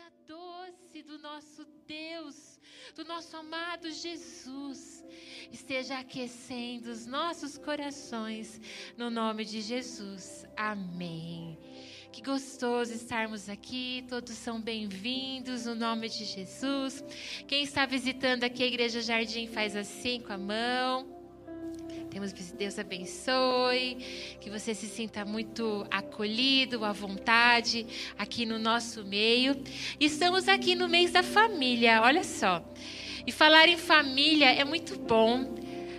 [0.00, 2.58] presença doce do nosso Deus,
[2.94, 5.04] do nosso amado Jesus,
[5.52, 8.60] esteja aquecendo os nossos corações,
[8.96, 10.46] no nome de Jesus.
[10.56, 11.58] Amém.
[12.12, 17.04] Que gostoso estarmos aqui, todos são bem-vindos no nome de Jesus.
[17.46, 21.19] Quem está visitando aqui a Igreja Jardim faz assim com a mão.
[22.10, 23.96] Temos Deus abençoe,
[24.40, 27.86] que você se sinta muito acolhido, à vontade
[28.18, 29.56] aqui no nosso meio.
[30.00, 32.64] Estamos aqui no mês da família, olha só.
[33.24, 35.54] E falar em família é muito bom.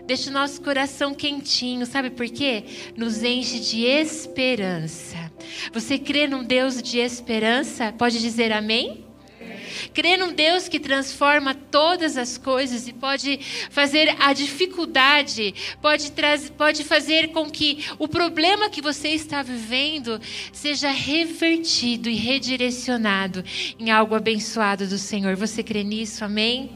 [0.05, 2.66] Deixa o nosso coração quentinho, sabe por quê?
[2.98, 5.32] Nos enche de esperança.
[5.72, 7.94] Você crê num Deus de esperança?
[7.94, 9.11] Pode dizer amém?
[9.94, 16.12] Crer num Deus que transforma todas as coisas e pode fazer a dificuldade, pode,
[16.58, 20.20] pode fazer com que o problema que você está vivendo
[20.54, 23.44] seja revertido e redirecionado
[23.80, 25.35] em algo abençoado do Senhor.
[25.35, 26.23] Você crê nisso?
[26.23, 26.71] Amém?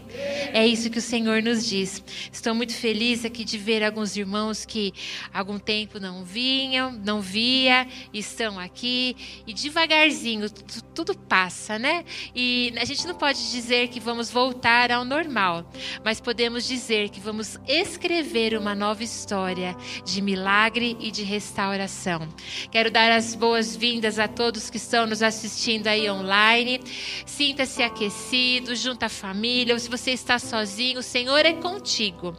[0.53, 2.03] É isso que o Senhor nos diz.
[2.31, 4.93] Estou muito feliz aqui de ver alguns irmãos que
[5.33, 10.49] há algum tempo não vinham, não via, estão aqui e devagarzinho
[10.93, 12.05] tudo passa, né?
[12.35, 15.69] E a gente não pode dizer que vamos voltar ao normal,
[16.03, 22.27] mas podemos dizer que vamos escrever uma nova história de milagre e de restauração.
[22.71, 26.81] Quero dar as boas-vindas a todos que estão nos assistindo aí online.
[27.25, 32.35] Sinta-se aquecido, junto à família, ou se você está sozinho, o Senhor é contigo.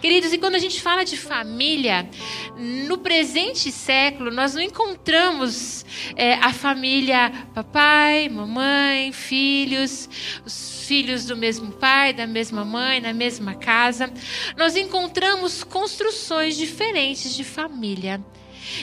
[0.00, 2.08] Queridos, e quando a gente fala de família,
[2.56, 5.84] no presente século, nós não encontramos
[6.16, 10.07] é, a família papai, mamãe, filhos,
[10.44, 14.12] os filhos do mesmo pai, da mesma mãe, na mesma casa.
[14.56, 18.20] Nós encontramos construções diferentes de família.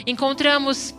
[0.06, 0.94] Encontramos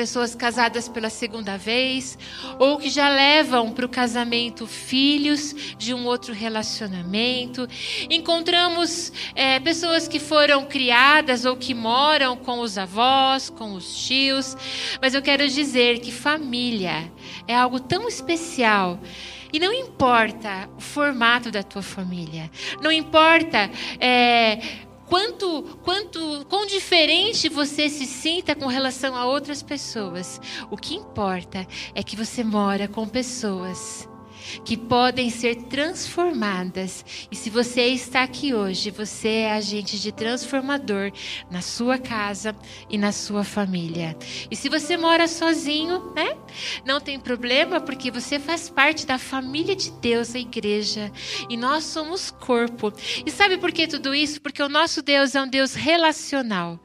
[0.00, 2.16] pessoas casadas pela segunda vez,
[2.58, 7.68] ou que já levam para o casamento filhos de um outro relacionamento.
[8.08, 14.56] Encontramos é, pessoas que foram criadas ou que moram com os avós, com os tios.
[15.02, 17.12] Mas eu quero dizer que família
[17.46, 18.98] é algo tão especial.
[19.52, 22.50] E não importa o formato da tua família,
[22.80, 24.58] não importa é,
[25.06, 30.40] quanto, quanto, quão diferente você se sinta com relação a outras pessoas.
[30.70, 34.08] O que importa é que você mora com pessoas
[34.64, 37.04] que podem ser transformadas.
[37.30, 41.12] E se você está aqui hoje, você é agente de transformador
[41.50, 42.54] na sua casa
[42.88, 44.16] e na sua família.
[44.50, 46.36] E se você mora sozinho, né?
[46.84, 51.12] Não tem problema, porque você faz parte da família de Deus, a igreja.
[51.48, 52.92] E nós somos corpo.
[53.24, 54.40] E sabe por que tudo isso?
[54.40, 56.78] Porque o nosso Deus é um Deus relacional.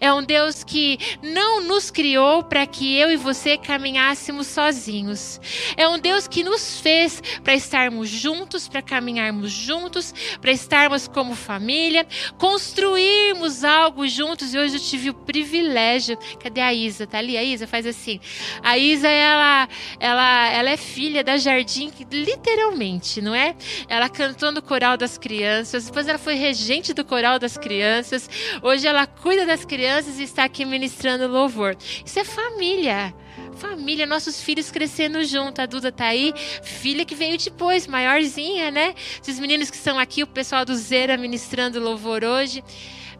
[0.00, 5.40] É um Deus que não nos criou para que eu e você caminhássemos sozinhos.
[5.76, 7.09] É um Deus que nos fez
[7.42, 12.06] para estarmos juntos, para caminharmos juntos, para estarmos como família,
[12.38, 14.52] construirmos algo juntos.
[14.52, 16.18] E hoje eu tive o privilégio.
[16.42, 17.06] Cadê a Isa?
[17.06, 17.36] Tá ali?
[17.36, 18.20] A Isa faz assim.
[18.62, 23.54] A Isa, ela, ela, ela é filha da Jardim, literalmente, não é?
[23.88, 28.28] Ela cantou no coral das crianças, depois ela foi regente do coral das crianças.
[28.62, 31.76] Hoje ela cuida das crianças e está aqui ministrando louvor.
[32.04, 33.14] Isso é família
[33.60, 35.60] família, nossos filhos crescendo junto.
[35.60, 36.32] A Duda tá aí,
[36.62, 38.94] filha que veio depois, maiorzinha, né?
[39.20, 42.64] Esses meninos que estão aqui, o pessoal do Zera ministrando louvor hoje.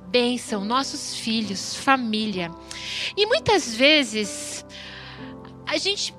[0.08, 2.50] Bênção, nossos filhos, família.
[3.16, 4.64] E muitas vezes
[5.66, 6.12] a gente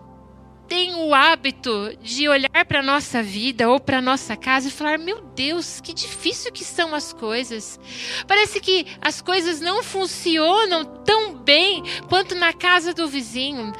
[0.71, 4.71] tem o hábito de olhar para a nossa vida ou para a nossa casa e
[4.71, 7.77] falar: meu Deus, que difícil que são as coisas.
[8.25, 13.73] Parece que as coisas não funcionam tão bem quanto na casa do vizinho.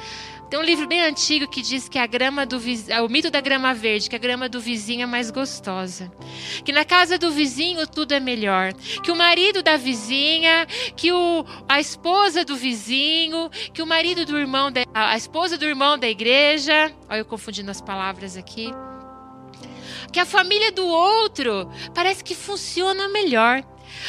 [0.52, 3.40] Tem um livro bem antigo que diz que a grama do vizinho, o mito da
[3.40, 6.12] grama verde, que a grama do vizinho é mais gostosa.
[6.62, 8.74] Que na casa do vizinho tudo é melhor.
[9.02, 14.36] Que o marido da vizinha, que o, a esposa do vizinho, que o marido do
[14.38, 16.92] irmão, da, a esposa do irmão da igreja.
[17.08, 18.74] Olha eu confundindo as palavras aqui.
[20.12, 23.64] Que a família do outro parece que funciona melhor.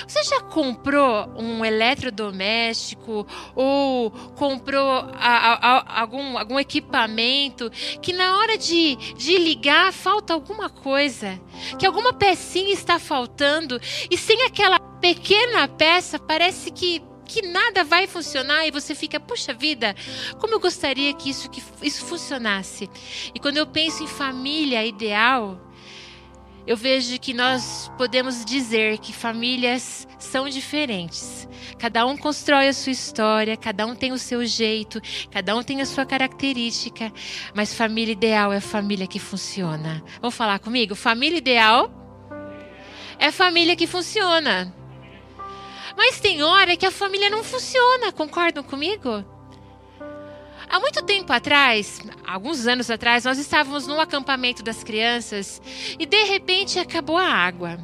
[0.08, 3.26] Você já comprou um eletrodoméstico
[3.56, 7.70] ou comprou a, a, algum, algum equipamento
[8.02, 11.40] que na hora de, de ligar falta alguma coisa?
[11.78, 18.06] Que alguma pecinha está faltando e sem aquela pequena peça parece que que nada vai
[18.06, 19.96] funcionar e você fica, puxa vida,
[20.40, 22.88] como eu gostaria que isso, que isso funcionasse.
[23.34, 25.60] E quando eu penso em família ideal,
[26.66, 31.48] eu vejo que nós podemos dizer que famílias são diferentes.
[31.78, 35.82] Cada um constrói a sua história, cada um tem o seu jeito, cada um tem
[35.82, 37.12] a sua característica,
[37.54, 40.02] mas família ideal é família que funciona.
[40.22, 40.96] Vamos falar comigo?
[40.96, 41.92] Família ideal
[43.20, 44.74] é família que funciona.
[45.98, 49.33] Mas tem hora que a família não funciona, concordam comigo?
[50.74, 55.62] Há muito tempo atrás, alguns anos atrás, nós estávamos num acampamento das crianças
[56.00, 57.78] e de repente acabou a água.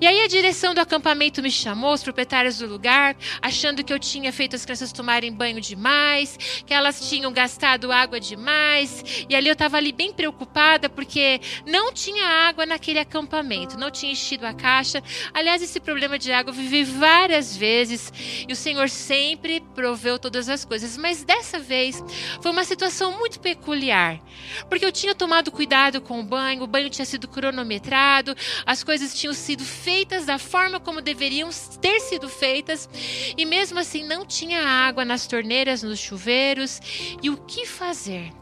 [0.00, 3.98] E aí a direção do acampamento me chamou, os proprietários do lugar, achando que eu
[3.98, 6.36] tinha feito as crianças tomarem banho demais,
[6.66, 9.26] que elas tinham gastado água demais.
[9.28, 14.12] E ali eu estava ali bem preocupada porque não tinha água naquele acampamento, não tinha
[14.12, 15.02] enchido a caixa.
[15.32, 18.12] Aliás, esse problema de água eu vivi várias vezes
[18.48, 22.02] e o Senhor sempre proveu todas as coisas, mas dessa vez
[22.40, 24.20] foi uma situação muito peculiar,
[24.68, 29.14] porque eu tinha tomado cuidado com o banho, o banho tinha sido cronometrado, as coisas
[29.14, 31.50] tinham sido feitas da forma como deveriam
[31.80, 32.88] ter sido feitas,
[33.36, 36.80] e mesmo assim não tinha água nas torneiras, nos chuveiros.
[37.22, 38.32] E o que fazer?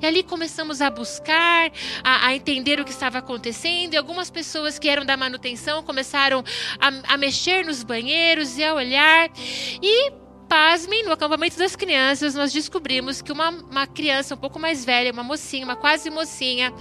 [0.00, 1.72] E ali começamos a buscar,
[2.04, 3.94] a, a, entender o que estava acontecendo.
[3.94, 6.44] E algumas pessoas que eram da manutenção começaram
[6.78, 9.30] a, a mexer nos banheiros e a olhar.
[9.82, 10.12] E
[10.48, 15.12] pasmem, no acampamento das crianças, nós descobrimos que uma, uma criança um pouco mais velha,
[15.12, 16.72] uma mocinha, uma quase mocinha,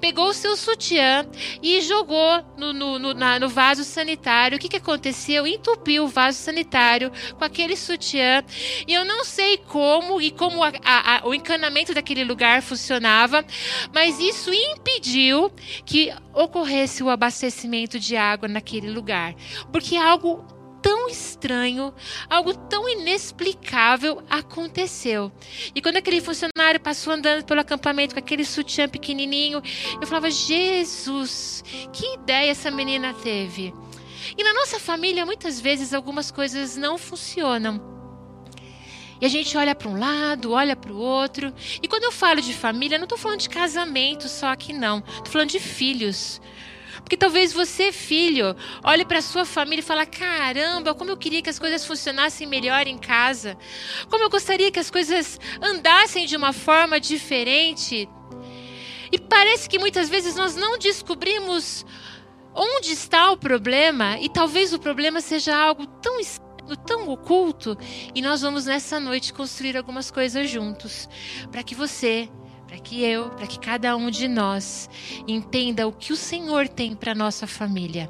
[0.00, 1.26] pegou o seu sutiã
[1.62, 4.56] e jogou no, no, no, na, no vaso sanitário.
[4.56, 5.46] O que, que aconteceu?
[5.46, 8.44] Entupiu o vaso sanitário com aquele sutiã.
[8.86, 13.44] E eu não sei como e como a, a, a, o encanamento daquele lugar funcionava,
[13.92, 15.50] mas isso impediu
[15.84, 19.34] que ocorresse o abastecimento de água naquele lugar.
[19.72, 21.92] Porque algo tão estranho,
[22.28, 25.30] algo tão inexplicável aconteceu.
[25.74, 29.62] E quando aquele funcionário passou andando pelo acampamento com aquele sutiã pequenininho,
[30.00, 33.72] eu falava: Jesus, que ideia essa menina teve?
[34.36, 37.90] E na nossa família, muitas vezes, algumas coisas não funcionam.
[39.20, 41.52] E a gente olha para um lado, olha para o outro.
[41.82, 45.00] E quando eu falo de família, não estou falando de casamento só aqui, não.
[45.06, 46.40] Estou falando de filhos.
[46.96, 51.50] Porque talvez você, filho, olhe para sua família e fale: caramba, como eu queria que
[51.50, 53.56] as coisas funcionassem melhor em casa.
[54.08, 58.08] Como eu gostaria que as coisas andassem de uma forma diferente.
[59.12, 61.84] E parece que muitas vezes nós não descobrimos
[62.54, 66.20] onde está o problema e talvez o problema seja algo tão
[66.86, 67.76] tão oculto
[68.14, 71.08] e nós vamos nessa noite construir algumas coisas juntos
[71.50, 72.28] para que você
[72.70, 74.88] para que eu, para que cada um de nós
[75.26, 78.08] entenda o que o Senhor tem para nossa família.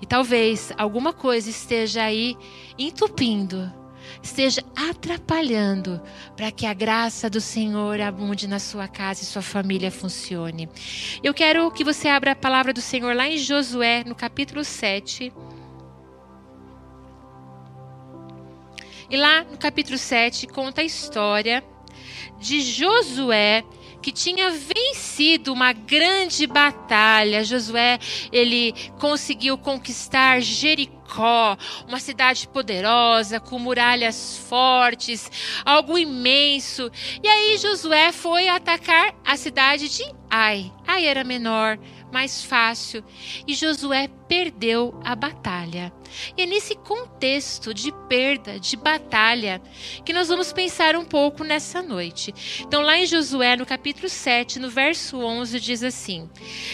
[0.00, 2.34] E talvez alguma coisa esteja aí
[2.78, 3.70] entupindo,
[4.22, 6.00] esteja atrapalhando
[6.34, 10.70] para que a graça do Senhor abunde na sua casa e sua família funcione.
[11.22, 15.30] Eu quero que você abra a palavra do Senhor lá em Josué, no capítulo 7.
[19.10, 21.62] E lá no capítulo 7 conta a história
[22.40, 23.64] de Josué
[24.02, 27.44] que tinha vencido uma grande batalha.
[27.44, 27.98] Josué,
[28.32, 31.56] ele conseguiu conquistar Jericó,
[31.86, 35.30] uma cidade poderosa, com muralhas fortes,
[35.64, 36.90] algo imenso.
[37.22, 40.70] E aí Josué foi atacar a cidade de Ai.
[40.86, 41.78] Ai era menor,
[42.12, 43.02] mais fácil,
[43.46, 45.92] e Josué perdeu a batalha.
[46.36, 49.60] E é nesse contexto de perda, de batalha,
[50.04, 52.34] que nós vamos pensar um pouco nessa noite.
[52.60, 56.28] Então, lá em Josué, no capítulo 7, no verso 11, diz assim: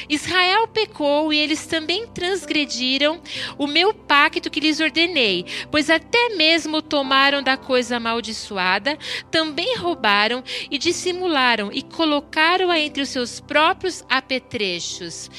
[0.08, 3.20] Israel pecou e eles também transgrediram
[3.58, 8.98] o meu pacto que lhes ordenei, pois até mesmo tomaram da coisa amaldiçoada,
[9.30, 15.30] também roubaram e dissimularam e colocaram-a entre os seus próprios apetrechos.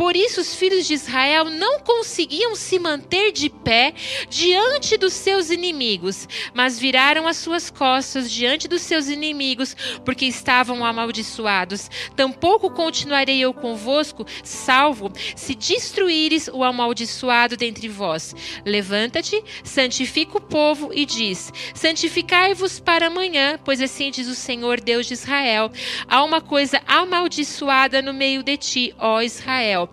[0.00, 3.92] Por isso, os filhos de Israel não conseguiam se manter de pé
[4.30, 10.82] diante dos seus inimigos, mas viraram as suas costas diante dos seus inimigos, porque estavam
[10.82, 11.90] amaldiçoados.
[12.16, 18.34] Tampouco continuarei eu convosco, salvo se destruíres o amaldiçoado dentre vós.
[18.64, 25.04] Levanta-te, santifica o povo e diz: Santificai-vos para amanhã, pois assim diz o Senhor Deus
[25.04, 25.70] de Israel:
[26.08, 29.89] há uma coisa amaldiçoada no meio de ti, ó Israel.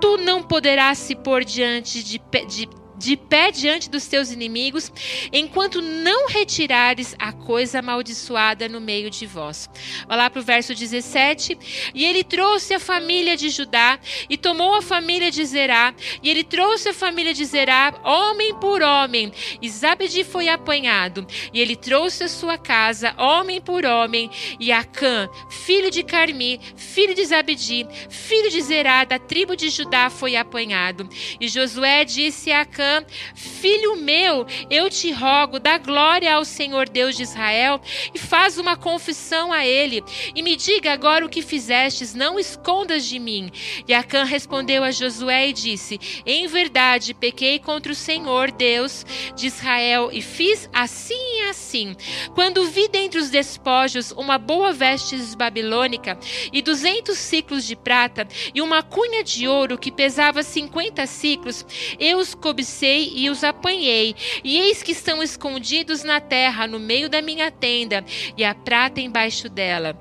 [0.00, 4.92] Tu não poderás se pôr diante de, de de pé diante dos teus inimigos,
[5.32, 9.70] enquanto não retirares a coisa amaldiçoada no meio de vós.
[10.06, 11.58] Vai lá para o verso 17.
[11.94, 16.44] E ele trouxe a família de Judá e tomou a família de Zerá, e ele
[16.44, 19.32] trouxe a família de Zerá, homem por homem.
[19.62, 24.30] E Zabedi foi apanhado, e ele trouxe a sua casa, homem por homem,
[24.60, 30.10] e Acã, filho de Carmi, filho de Zabedi, filho de Zerá, da tribo de Judá,
[30.10, 31.08] foi apanhado.
[31.40, 32.89] E Josué disse a Acã:
[33.34, 37.80] Filho meu, eu te rogo, dá glória ao Senhor Deus de Israel
[38.14, 40.02] e faz uma confissão a ele,
[40.34, 43.50] e me diga agora o que fizestes, não escondas de mim.
[43.86, 49.04] E Acã respondeu a Josué e disse: Em verdade, pequei contra o Senhor Deus
[49.36, 51.94] de Israel e fiz assim e assim.
[52.34, 56.18] Quando vi dentre os despojos uma boa veste babilônica
[56.52, 61.64] e duzentos ciclos de prata e uma cunha de ouro que pesava cinquenta ciclos,
[61.98, 67.08] eu os cobicei e os apanhei, e eis que estão escondidos na terra, no meio
[67.08, 68.04] da minha tenda,
[68.36, 69.98] e a prata embaixo dela.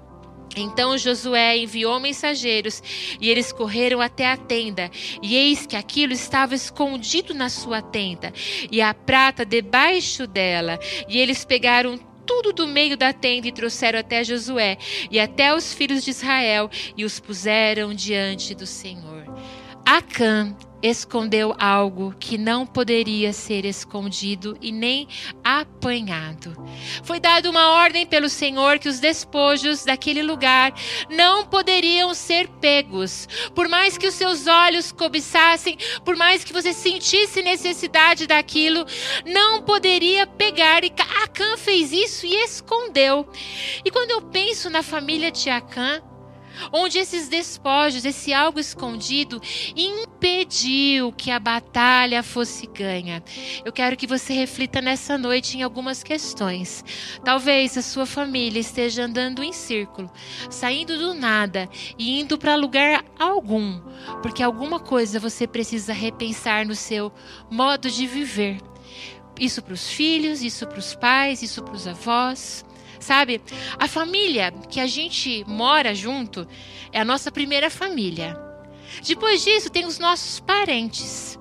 [0.55, 2.81] Então Josué enviou mensageiros
[3.21, 4.89] e eles correram até a tenda,
[5.21, 8.33] e eis que aquilo estava escondido na sua tenda,
[8.71, 10.79] e a prata debaixo dela.
[11.07, 14.77] E eles pegaram tudo do meio da tenda e trouxeram até Josué
[15.09, 19.18] e até os filhos de Israel e os puseram diante do Senhor.
[19.85, 25.07] Acã escondeu algo que não poderia ser escondido e nem
[25.43, 26.55] apanhado.
[27.03, 30.73] Foi dada uma ordem pelo Senhor que os despojos daquele lugar
[31.09, 33.27] não poderiam ser pegos.
[33.53, 38.85] Por mais que os seus olhos cobiçassem, por mais que você sentisse necessidade daquilo,
[39.25, 40.83] não poderia pegar.
[40.83, 40.93] E
[41.23, 43.27] Acã fez isso e escondeu.
[43.83, 46.01] E quando eu penso na família de Acã,
[46.71, 49.41] onde esses despojos, esse algo escondido,
[49.75, 53.23] impediu que a batalha fosse ganha.
[53.63, 56.83] Eu quero que você reflita nessa noite em algumas questões.
[57.23, 60.11] Talvez a sua família esteja andando em círculo,
[60.49, 63.79] saindo do nada e indo para lugar algum,
[64.21, 67.11] porque alguma coisa você precisa repensar no seu
[67.49, 68.57] modo de viver.
[69.39, 72.65] Isso para os filhos, isso para os pais, isso para os avós.
[72.99, 73.41] Sabe?
[73.77, 76.47] A família que a gente mora junto
[76.91, 78.37] é a nossa primeira família.
[79.01, 81.39] Depois disso, tem os nossos parentes.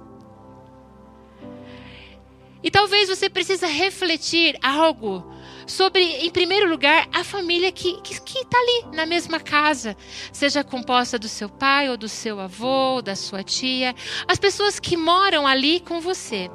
[2.62, 5.24] E talvez você precisa refletir algo
[5.66, 9.96] sobre, em primeiro lugar, a família que está tá ali na mesma casa,
[10.32, 13.94] seja composta do seu pai ou do seu avô, ou da sua tia,
[14.26, 16.50] as pessoas que moram ali com você.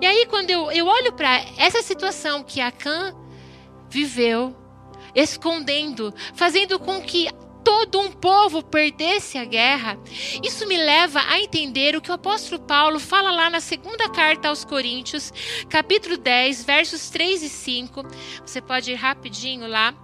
[0.00, 3.14] E aí, quando eu, eu olho para essa situação que a Can
[3.90, 4.56] viveu
[5.14, 7.28] escondendo, fazendo com que
[7.64, 9.98] todo um povo perdesse a guerra.
[10.42, 14.48] Isso me leva a entender o que o apóstolo Paulo fala lá na segunda carta
[14.48, 15.32] aos Coríntios,
[15.68, 18.02] capítulo 10, versos 3 e 5.
[18.44, 19.94] Você pode ir rapidinho lá.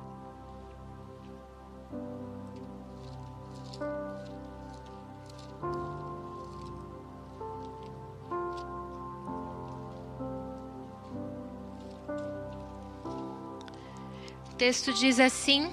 [14.57, 15.71] Texto diz assim: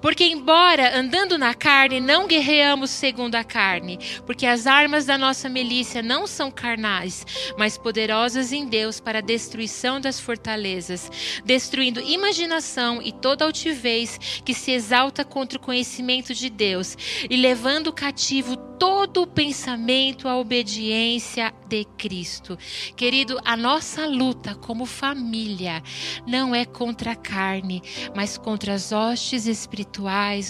[0.00, 5.48] porque, embora andando na carne, não guerreamos segundo a carne, porque as armas da nossa
[5.48, 7.26] milícia não são carnais,
[7.58, 11.10] mas poderosas em Deus para a destruição das fortalezas,
[11.44, 16.96] destruindo imaginação e toda altivez que se exalta contra o conhecimento de Deus,
[17.28, 22.58] e levando cativo todo o pensamento à obediência de Cristo.
[22.96, 25.82] Querido, a nossa luta como família
[26.26, 27.82] não é contra a carne,
[28.16, 29.89] mas contra as hostes espirituais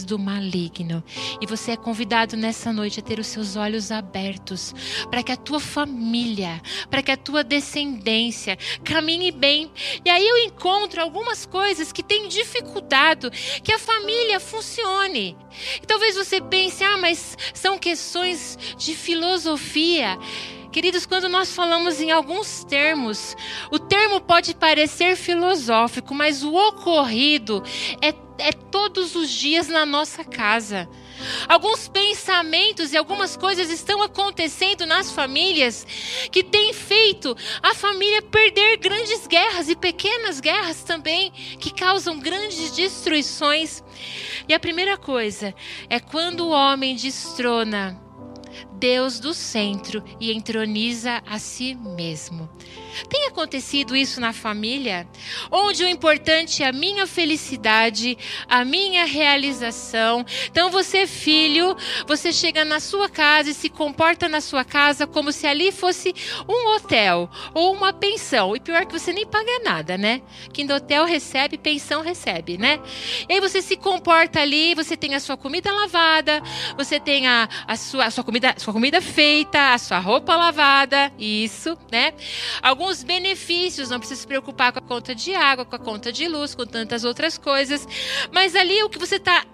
[0.06, 1.02] do maligno.
[1.40, 4.74] E você é convidado nessa noite a ter os seus olhos abertos
[5.10, 9.70] para que a tua família, para que a tua descendência caminhe bem.
[10.04, 13.30] E aí eu encontro algumas coisas que têm dificultado
[13.62, 15.36] que a família funcione.
[15.82, 20.18] E talvez você pense, ah, mas são questões de filosofia.
[20.72, 23.36] Queridos, quando nós falamos em alguns termos,
[23.72, 27.60] o termo pode parecer filosófico, mas o ocorrido
[28.00, 30.88] é, é todos os dias na nossa casa.
[31.48, 35.84] Alguns pensamentos e algumas coisas estão acontecendo nas famílias
[36.30, 42.70] que têm feito a família perder grandes guerras e pequenas guerras também, que causam grandes
[42.70, 43.82] destruições.
[44.48, 45.52] E a primeira coisa
[45.88, 48.00] é quando o homem destrona
[48.80, 52.48] Deus do centro e entroniza a si mesmo.
[53.08, 55.06] Tem acontecido isso na família?
[55.50, 58.16] Onde o importante é a minha felicidade,
[58.48, 60.24] a minha realização.
[60.50, 65.32] Então, você, filho, você chega na sua casa e se comporta na sua casa como
[65.32, 66.14] se ali fosse
[66.48, 68.54] um hotel ou uma pensão.
[68.56, 70.22] E pior que você nem paga nada, né?
[70.52, 72.80] Quem do hotel recebe, pensão recebe, né?
[73.28, 76.42] E aí você se comporta ali, você tem a sua comida lavada,
[76.76, 81.12] você tem a, a, sua, a sua, comida, sua comida feita, a sua roupa lavada,
[81.18, 82.12] isso, né?
[82.80, 86.26] Alguns benefícios, não precisa se preocupar com a conta de água, com a conta de
[86.26, 87.86] luz, com tantas outras coisas.
[88.32, 89.44] Mas ali o que você está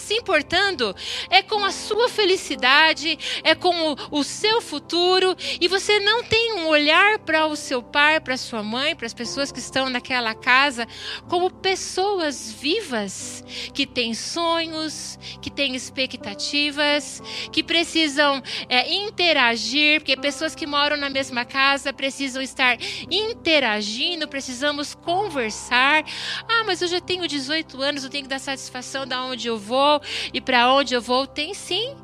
[0.00, 0.94] se importando
[1.28, 6.54] é com a sua felicidade, é com o, o, seu futuro, e você não tem
[6.54, 10.34] um olhar para o seu pai, para sua mãe, para as pessoas que estão naquela
[10.34, 10.86] casa,
[11.28, 13.44] como pessoas vivas,
[13.74, 21.10] que têm sonhos, que têm expectativas, que precisam é, interagir, porque pessoas que moram na
[21.10, 22.78] mesma casa precisam estar
[23.10, 26.04] interagindo, precisamos conversar.
[26.48, 29.58] Ah, mas eu já tenho 18 anos, eu tenho que dar satisfação da onde eu
[29.58, 30.00] vou vou
[30.32, 31.26] e para onde eu vou?
[31.26, 31.96] Tem sim.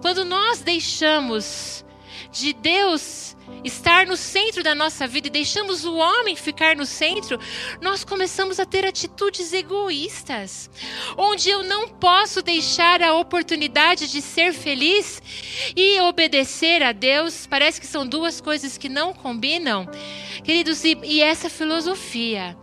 [0.00, 1.84] Quando nós deixamos
[2.30, 7.38] de Deus estar no centro da nossa vida e deixamos o homem ficar no centro,
[7.80, 10.70] nós começamos a ter atitudes egoístas,
[11.16, 15.20] onde eu não posso deixar a oportunidade de ser feliz
[15.74, 17.46] e obedecer a Deus.
[17.46, 19.88] Parece que são duas coisas que não combinam,
[20.44, 22.56] queridos, e, e essa filosofia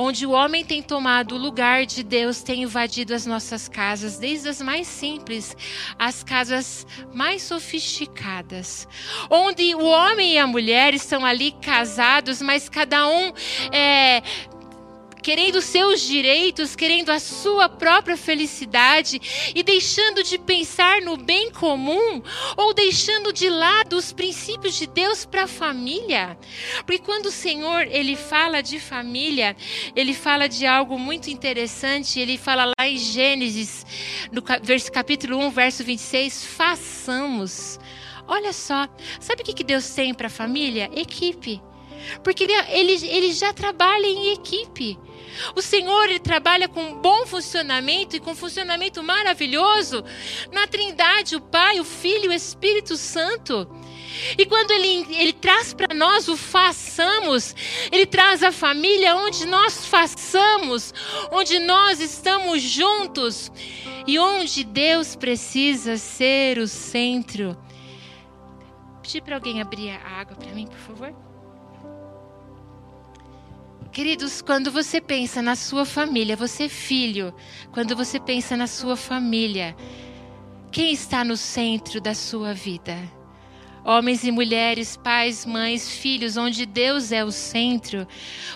[0.00, 4.48] onde o homem tem tomado o lugar de Deus, tem invadido as nossas casas, desde
[4.48, 5.56] as mais simples
[5.98, 8.86] às casas mais sofisticadas,
[9.28, 13.32] onde o homem e a mulher estão ali casados, mas cada um
[13.72, 14.22] é,
[15.28, 19.20] querendo seus direitos, querendo a sua própria felicidade
[19.54, 22.22] e deixando de pensar no bem comum
[22.56, 26.38] ou deixando de lado os princípios de Deus para a família.
[26.86, 29.54] Porque quando o Senhor ele fala de família,
[29.94, 33.84] ele fala de algo muito interessante, ele fala lá em Gênesis,
[34.32, 37.78] no capítulo 1, verso 26, façamos.
[38.26, 38.88] Olha só,
[39.20, 40.88] sabe o que Deus tem para a família?
[40.96, 41.60] Equipe.
[42.24, 44.98] Porque ele, ele, ele já trabalha em equipe.
[45.54, 50.04] O Senhor ele trabalha com bom funcionamento e com funcionamento maravilhoso
[50.52, 53.68] na Trindade, o Pai, o Filho e o Espírito Santo.
[54.36, 57.54] E quando ele, ele traz para nós o façamos,
[57.92, 60.92] ele traz a família onde nós façamos,
[61.30, 63.52] onde nós estamos juntos
[64.06, 67.56] e onde Deus precisa ser o centro.
[69.02, 71.27] Pedir para alguém abrir a água para mim, por favor.
[73.98, 77.34] Queridos, quando você pensa na sua família, você é filho,
[77.72, 79.74] quando você pensa na sua família,
[80.70, 82.96] quem está no centro da sua vida?
[83.84, 88.06] Homens e mulheres, pais, mães, filhos, onde Deus é o centro.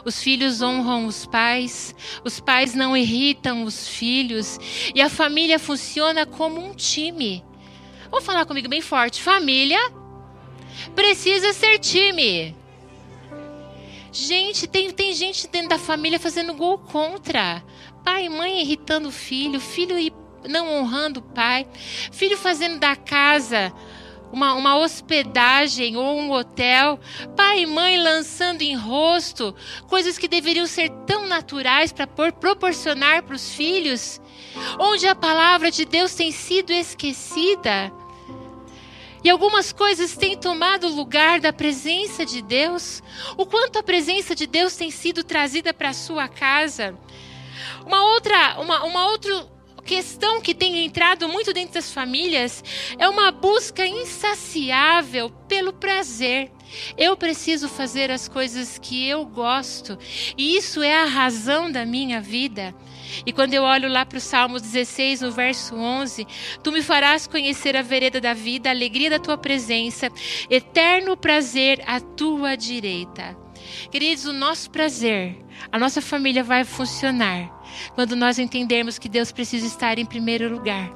[0.04, 4.60] Os filhos honram os pais, os pais não irritam os filhos,
[4.94, 7.44] e a família funciona como um time.
[8.12, 9.80] Vamos falar comigo bem forte: família
[10.94, 12.61] precisa ser time.
[14.12, 17.64] Gente, tem, tem gente dentro da família fazendo gol contra.
[18.04, 19.96] Pai e mãe irritando o filho, filho
[20.48, 21.66] não honrando o pai,
[22.10, 23.72] filho fazendo da casa
[24.32, 26.98] uma, uma hospedagem ou um hotel,
[27.36, 29.54] pai e mãe lançando em rosto
[29.86, 34.20] coisas que deveriam ser tão naturais para proporcionar para os filhos,
[34.78, 37.92] onde a palavra de Deus tem sido esquecida.
[39.24, 43.02] E algumas coisas têm tomado lugar da presença de Deus.
[43.36, 46.98] O quanto a presença de Deus tem sido trazida para a sua casa.
[47.86, 49.46] Uma outra, uma, uma outra
[49.84, 52.62] questão que tem entrado muito dentro das famílias
[52.98, 56.50] é uma busca insaciável pelo prazer.
[56.96, 59.98] Eu preciso fazer as coisas que eu gosto,
[60.38, 62.74] e isso é a razão da minha vida.
[63.24, 66.26] E quando eu olho lá para o Salmo 16, no verso 11,
[66.62, 70.10] tu me farás conhecer a vereda da vida, a alegria da tua presença,
[70.50, 73.36] eterno prazer à tua direita.
[73.90, 75.36] Queridos, o nosso prazer,
[75.70, 77.62] a nossa família vai funcionar
[77.94, 80.90] quando nós entendermos que Deus precisa estar em primeiro lugar.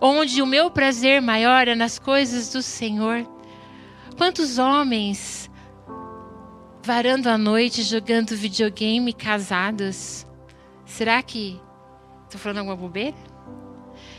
[0.00, 3.26] Onde o meu prazer maior é nas coisas do Senhor.
[4.16, 5.50] Quantos homens
[6.82, 10.26] varando a noite jogando videogame casados?
[10.86, 11.60] Será que
[12.26, 13.34] estou falando alguma bobeira?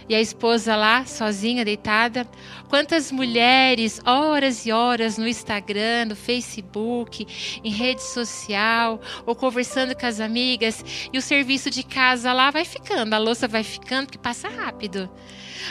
[0.08, 2.28] e a esposa lá, sozinha, deitada.
[2.70, 7.26] Quantas mulheres, horas e horas no Instagram, no Facebook,
[7.64, 12.66] em rede social, ou conversando com as amigas, e o serviço de casa lá vai
[12.66, 15.10] ficando, a louça vai ficando, que passa rápido.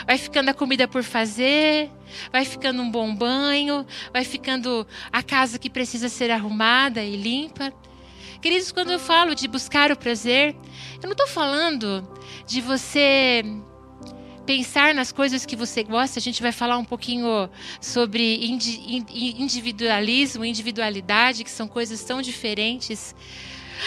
[0.05, 1.89] Vai ficando a comida por fazer,
[2.31, 7.71] vai ficando um bom banho, vai ficando a casa que precisa ser arrumada e limpa.
[8.41, 10.55] Queridos, quando eu falo de buscar o prazer,
[11.01, 12.07] eu não estou falando
[12.47, 13.43] de você
[14.45, 16.19] pensar nas coisas que você gosta.
[16.19, 17.49] A gente vai falar um pouquinho
[17.81, 18.45] sobre
[19.37, 23.15] individualismo, individualidade, que são coisas tão diferentes.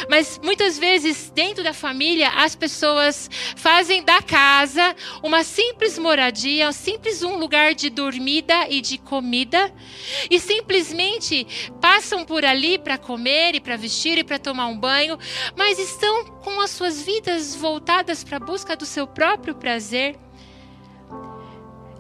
[0.08, 6.72] Mas muitas vezes, dentro da família, as pessoas fazem da casa uma simples moradia, um
[6.72, 9.72] simples um lugar de dormida e de comida,
[10.30, 11.46] e simplesmente
[11.80, 15.18] passam por ali para comer e para vestir e para tomar um banho,
[15.56, 20.27] mas estão com as suas vidas voltadas para a busca do seu próprio prazer.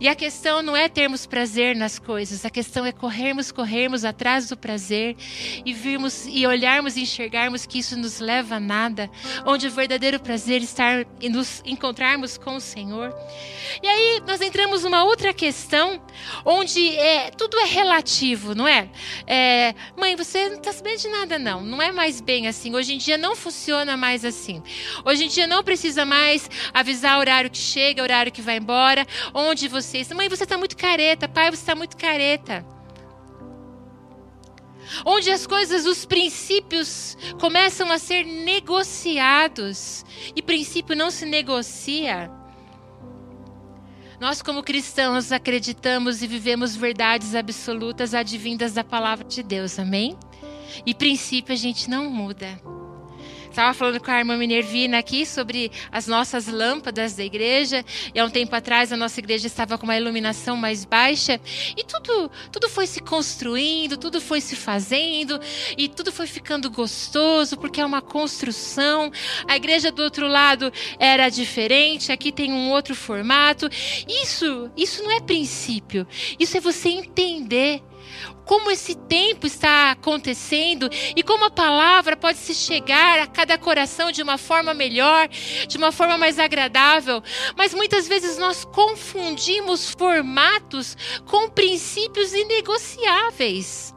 [0.00, 4.48] E a questão não é termos prazer nas coisas, a questão é corrermos, corrermos atrás
[4.48, 5.16] do prazer
[5.64, 9.10] e virmos e olharmos e enxergarmos que isso nos leva a nada,
[9.44, 13.12] onde o verdadeiro prazer está em nos encontrarmos com o Senhor.
[13.82, 16.00] E aí nós entramos numa outra questão,
[16.44, 18.88] onde é, tudo é relativo, não é?
[19.26, 21.60] é mãe, você não está sabendo de nada, não.
[21.60, 22.74] Não é mais bem assim.
[22.74, 24.62] Hoje em dia não funciona mais assim.
[25.04, 28.58] Hoje em dia não precisa mais avisar o horário que chega, o horário que vai
[28.58, 31.26] embora, onde você vocês: Mãe, você está muito careta.
[31.26, 32.64] Pai, você está muito careta.
[35.04, 40.04] Onde as coisas, os princípios começam a ser negociados.
[40.36, 42.30] E princípio não se negocia.
[44.20, 50.18] Nós, como cristãos, acreditamos e vivemos verdades absolutas advindas da palavra de Deus, amém?
[50.84, 52.60] E princípio a gente não muda.
[53.50, 57.84] Estava falando com a irmã Minervina aqui sobre as nossas lâmpadas da igreja.
[58.14, 61.40] E há um tempo atrás a nossa igreja estava com uma iluminação mais baixa.
[61.76, 65.40] E tudo, tudo foi se construindo, tudo foi se fazendo.
[65.76, 69.10] E tudo foi ficando gostoso, porque é uma construção.
[69.46, 73.68] A igreja do outro lado era diferente, aqui tem um outro formato.
[74.06, 76.06] Isso, isso não é princípio.
[76.38, 77.82] Isso é você entender
[78.48, 84.10] como esse tempo está acontecendo e como a palavra pode se chegar a cada coração
[84.10, 87.22] de uma forma melhor, de uma forma mais agradável.
[87.56, 93.94] Mas muitas vezes nós confundimos formatos com princípios inegociáveis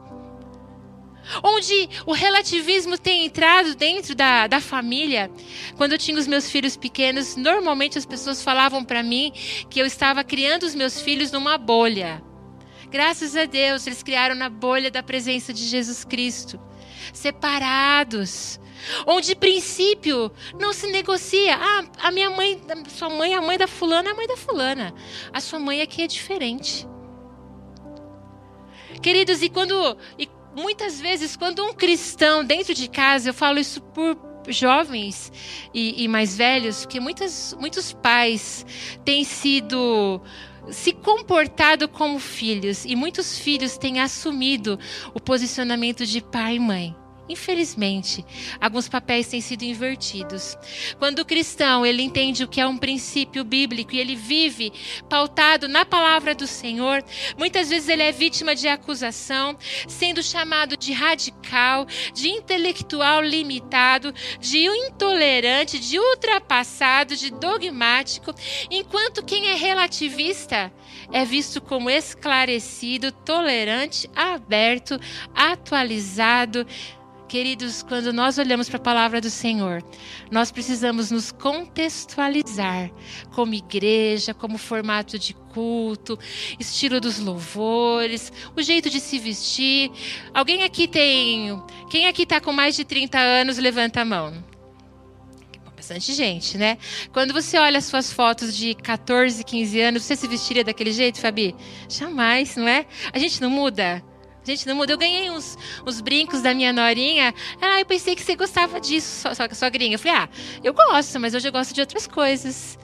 [1.42, 5.30] onde o relativismo tem entrado dentro da, da família.
[5.76, 9.32] Quando eu tinha os meus filhos pequenos, normalmente as pessoas falavam para mim
[9.70, 12.22] que eu estava criando os meus filhos numa bolha.
[12.92, 16.60] Graças a Deus, eles criaram na bolha da presença de Jesus Cristo,
[17.10, 18.60] separados.
[19.06, 21.56] Onde princípio não se negocia.
[21.56, 24.94] Ah, a minha mãe, a sua mãe, a mãe da fulana a mãe da fulana.
[25.32, 26.86] A sua mãe aqui é diferente.
[29.00, 33.80] Queridos, e quando e muitas vezes quando um cristão dentro de casa, eu falo isso
[33.80, 35.32] por jovens
[35.72, 38.66] e, e mais velhos, porque muitas, muitos pais
[39.02, 40.20] têm sido
[40.70, 44.78] se comportado como filhos e muitos filhos têm assumido
[45.14, 47.01] o posicionamento de pai e mãe.
[47.28, 48.24] Infelizmente,
[48.60, 50.56] alguns papéis têm sido invertidos.
[50.98, 54.72] Quando o cristão ele entende o que é um princípio bíblico e ele vive
[55.08, 57.02] pautado na palavra do Senhor,
[57.38, 59.56] muitas vezes ele é vítima de acusação,
[59.86, 68.34] sendo chamado de radical, de intelectual limitado, de intolerante, de ultrapassado, de dogmático,
[68.70, 70.72] enquanto quem é relativista
[71.12, 74.98] é visto como esclarecido, tolerante, aberto,
[75.34, 76.66] atualizado
[77.32, 79.82] Queridos, quando nós olhamos para a palavra do Senhor,
[80.30, 82.90] nós precisamos nos contextualizar
[83.34, 86.18] como igreja, como formato de culto,
[86.60, 89.90] estilo dos louvores, o jeito de se vestir.
[90.34, 91.58] Alguém aqui tem.
[91.88, 94.44] Quem aqui está com mais de 30 anos, levanta a mão.
[95.74, 96.76] Bastante gente, né?
[97.14, 101.18] Quando você olha as suas fotos de 14, 15 anos, você se vestiria daquele jeito,
[101.18, 101.56] Fabi?
[101.88, 102.84] Jamais, não é?
[103.10, 104.04] A gente não muda.
[104.44, 104.92] Gente, não muda.
[104.92, 107.34] Eu ganhei uns, uns brincos da minha norinha.
[107.60, 109.94] Ah, eu pensei que você gostava disso, só, sogrinha.
[109.94, 110.28] Eu falei, ah,
[110.62, 112.78] eu gosto, mas hoje eu gosto de outras coisas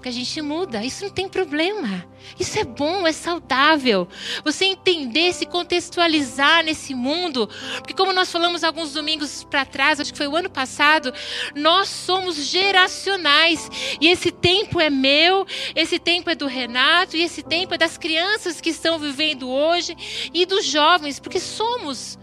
[0.00, 0.84] que a gente muda.
[0.84, 2.06] Isso não tem problema.
[2.38, 4.08] Isso é bom, é saudável.
[4.44, 7.48] Você entender, se contextualizar nesse mundo.
[7.78, 11.12] Porque, como nós falamos alguns domingos para trás, acho que foi o ano passado,
[11.54, 13.68] nós somos geracionais.
[14.00, 17.98] E esse tempo é meu, esse tempo é do Renato, e esse tempo é das
[17.98, 19.96] crianças que estão vivendo hoje
[20.32, 22.18] e dos jovens, porque somos.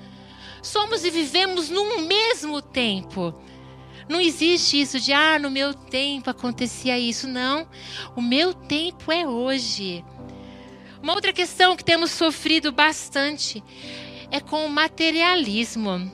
[0.62, 3.34] Somos e vivemos num mesmo tempo.
[4.08, 7.28] Não existe isso de, ah, no meu tempo acontecia isso.
[7.28, 7.68] Não.
[8.16, 10.04] O meu tempo é hoje.
[11.02, 13.64] Uma outra questão que temos sofrido bastante
[14.32, 16.12] é com o materialismo.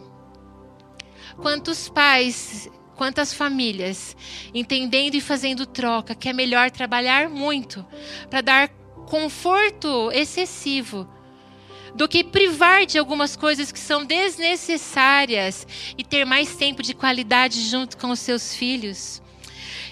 [1.37, 4.15] Quantos pais, quantas famílias,
[4.53, 7.85] entendendo e fazendo troca, que é melhor trabalhar muito
[8.29, 8.69] para dar
[9.07, 11.07] conforto excessivo
[11.95, 17.61] do que privar de algumas coisas que são desnecessárias e ter mais tempo de qualidade
[17.61, 19.21] junto com os seus filhos.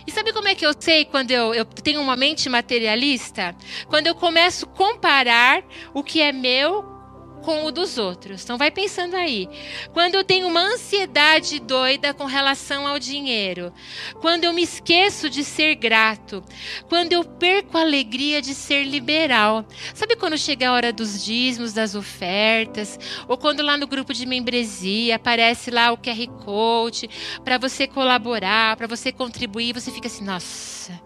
[0.06, 3.56] E sabe como é que eu sei quando eu, eu tenho uma mente materialista?
[3.88, 7.01] Quando eu começo a comparar o que é meu
[7.42, 8.44] com o dos outros.
[8.44, 9.50] Então vai pensando aí.
[9.94, 13.74] Quando eu tenho uma ansiedade doida com relação ao dinheiro,
[14.20, 16.44] quando eu me esqueço de ser grato,
[16.88, 19.66] quando eu perco a alegria de ser liberal.
[19.94, 24.26] Sabe quando chega a hora dos dízimos, das ofertas, ou quando lá no grupo de
[24.26, 27.10] membresia aparece lá o QR Code
[27.44, 31.00] para você colaborar, para você contribuir, você fica assim, nossa,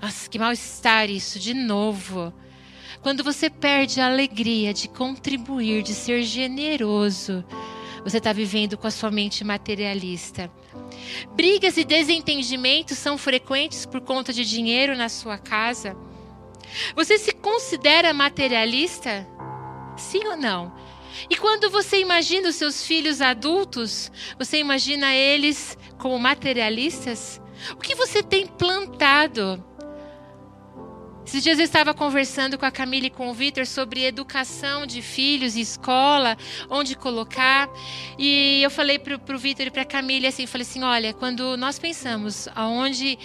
[0.00, 2.32] nossa, que mal-estar isso de novo.
[3.04, 7.44] Quando você perde a alegria de contribuir, de ser generoso,
[8.02, 10.50] você está vivendo com a sua mente materialista.
[11.36, 15.94] Brigas e desentendimentos são frequentes por conta de dinheiro na sua casa.
[16.96, 19.28] Você se considera materialista?
[19.98, 20.74] Sim ou não?
[21.28, 27.38] E quando você imagina os seus filhos adultos, você imagina eles como materialistas?
[27.72, 29.62] O que você tem plantado?
[31.26, 35.00] Esses dias eu estava conversando com a Camila e com o Vitor sobre educação de
[35.00, 36.36] filhos e escola,
[36.68, 37.68] onde colocar.
[38.18, 41.56] E eu falei para o Vitor e para a Camila assim, falei assim, olha, quando
[41.56, 43.18] nós pensamos aonde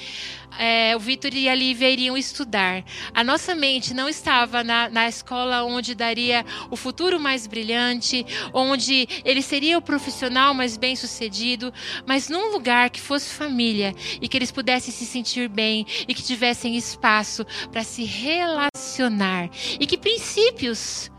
[0.58, 2.84] é, o Vitor e a Lívia iriam estudar,
[3.14, 9.08] a nossa mente não estava na, na escola onde daria o futuro mais brilhante, onde
[9.26, 11.72] ele seria o profissional mais bem sucedido,
[12.08, 16.24] mas num lugar que fosse família e que eles pudessem se sentir bem e que
[16.24, 19.50] tivessem espaço para se relacionar
[19.80, 21.12] e que princípios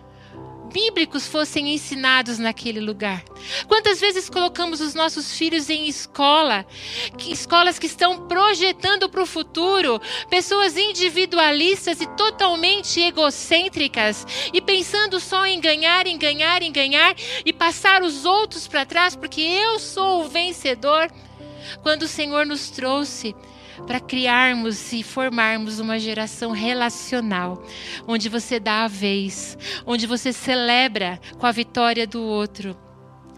[0.72, 3.24] bíblicos fossem ensinados naquele lugar.
[3.66, 6.64] Quantas vezes colocamos os nossos filhos em escola,
[7.18, 15.18] que, escolas que estão projetando para o futuro, pessoas individualistas e totalmente egocêntricas e pensando
[15.18, 19.80] só em ganhar, em ganhar, em ganhar e passar os outros para trás porque eu
[19.80, 21.10] sou o vencedor.
[21.82, 23.34] Quando o Senhor nos trouxe
[23.86, 27.62] para criarmos e formarmos uma geração relacional,
[28.06, 32.76] onde você dá a vez, onde você celebra com a vitória do outro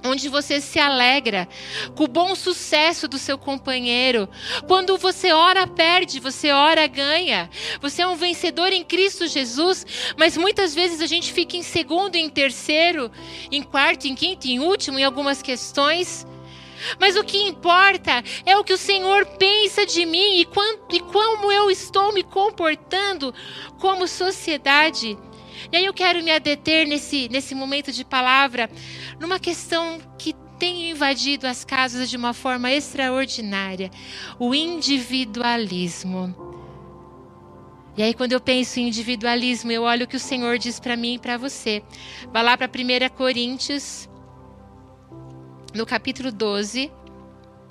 [0.04, 1.48] onde você se alegra
[1.94, 4.28] com o bom sucesso do seu companheiro.
[4.66, 7.48] Quando você ora, perde, você ora, ganha.
[7.80, 12.16] Você é um vencedor em Cristo Jesus, mas muitas vezes a gente fica em segundo,
[12.16, 13.10] em terceiro,
[13.50, 16.26] em quarto, em quinto, em último em algumas questões.
[16.98, 21.00] Mas o que importa é o que o Senhor pensa de mim e, quanto, e
[21.00, 23.34] como eu estou me comportando
[23.78, 25.18] como sociedade.
[25.70, 28.70] E aí eu quero me adeter nesse, nesse momento de palavra
[29.20, 33.90] numa questão que tem invadido as casas de uma forma extraordinária:
[34.38, 36.52] o individualismo.
[37.96, 40.96] E aí, quando eu penso em individualismo, eu olho o que o Senhor diz para
[40.96, 41.82] mim e para você.
[42.32, 44.08] Vai lá para 1 Coríntios
[45.74, 46.90] no capítulo 12,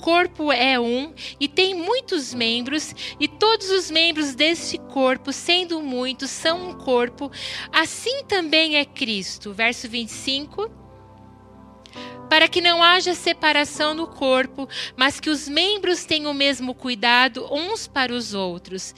[0.01, 6.31] corpo é um e tem muitos membros, e todos os membros deste corpo, sendo muitos,
[6.31, 7.31] são um corpo,
[7.71, 9.53] assim também é Cristo.
[9.53, 10.69] Verso 25.
[12.29, 17.45] Para que não haja separação no corpo, mas que os membros tenham o mesmo cuidado
[17.51, 18.95] uns para os outros.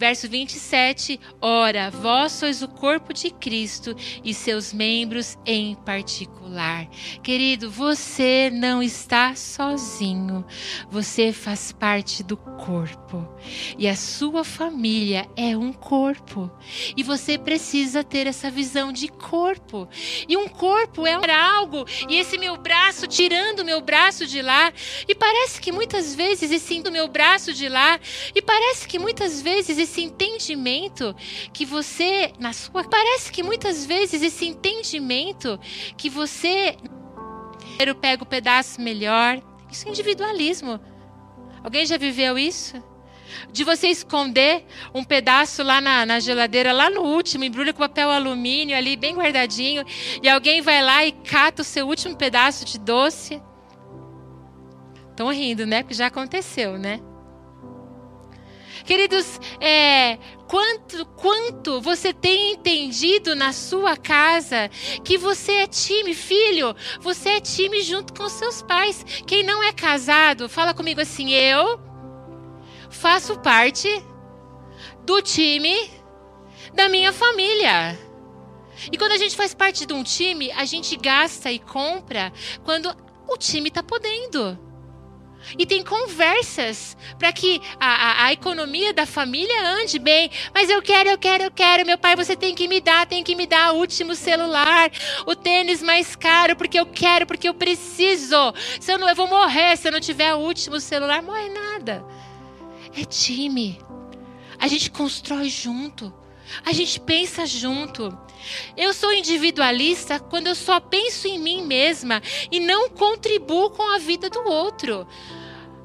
[0.00, 6.88] Verso 27, ora, vós sois o corpo de Cristo e seus membros em particular.
[7.22, 10.42] Querido, você não está sozinho.
[10.90, 13.28] Você faz parte do corpo.
[13.76, 16.50] E a sua família é um corpo.
[16.96, 19.86] E você precisa ter essa visão de corpo.
[20.26, 24.72] E um corpo é algo, e esse meu braço tirando meu braço de lá,
[25.06, 28.00] e parece que muitas vezes esse do meu braço de lá,
[28.34, 31.14] e parece que muitas vezes esse esse entendimento
[31.52, 32.84] que você, na sua.
[32.84, 35.58] Parece que muitas vezes esse entendimento
[35.96, 36.76] que você.
[37.78, 39.42] Eu pego o pedaço melhor.
[39.70, 40.80] Isso é individualismo.
[41.62, 42.82] Alguém já viveu isso?
[43.52, 48.10] De você esconder um pedaço lá na, na, geladeira, lá no último, embrulha com papel
[48.10, 49.84] alumínio ali, bem guardadinho,
[50.20, 53.40] e alguém vai lá e cata o seu último pedaço de doce.
[55.10, 55.82] Estão rindo, né?
[55.82, 57.00] Porque já aconteceu, né?
[58.90, 64.68] Queridos, é, quanto, quanto você tem entendido na sua casa
[65.04, 69.06] que você é time, filho, você é time junto com seus pais.
[69.28, 71.80] Quem não é casado, fala comigo assim: eu
[72.90, 73.88] faço parte
[75.04, 75.88] do time
[76.74, 77.96] da minha família.
[78.90, 82.32] E quando a gente faz parte de um time, a gente gasta e compra
[82.64, 82.92] quando
[83.28, 84.69] o time está podendo.
[85.58, 90.30] E tem conversas para que a, a, a, economia da família ande bem.
[90.54, 91.86] Mas eu quero, eu quero, eu quero.
[91.86, 94.90] Meu pai, você tem que me dar, tem que me dar o último celular,
[95.26, 98.54] o tênis mais caro, porque eu quero, porque eu preciso.
[98.80, 101.22] Se eu não, eu vou morrer se eu não tiver o último celular.
[101.22, 102.04] Morre nada.
[102.96, 103.78] É time.
[104.58, 106.12] A gente constrói junto.
[106.64, 108.16] A gente pensa junto.
[108.76, 113.98] Eu sou individualista quando eu só penso em mim mesma e não contribuo com a
[113.98, 115.06] vida do outro.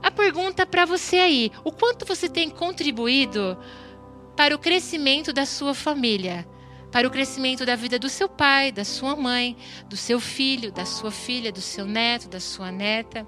[0.02, 3.58] A pergunta para você aí: o quanto você tem contribuído
[4.36, 6.48] para o crescimento da sua família?
[6.92, 9.58] Para o crescimento da vida do seu pai, da sua mãe,
[9.90, 13.28] do seu filho, da sua filha, do seu neto, da sua neta?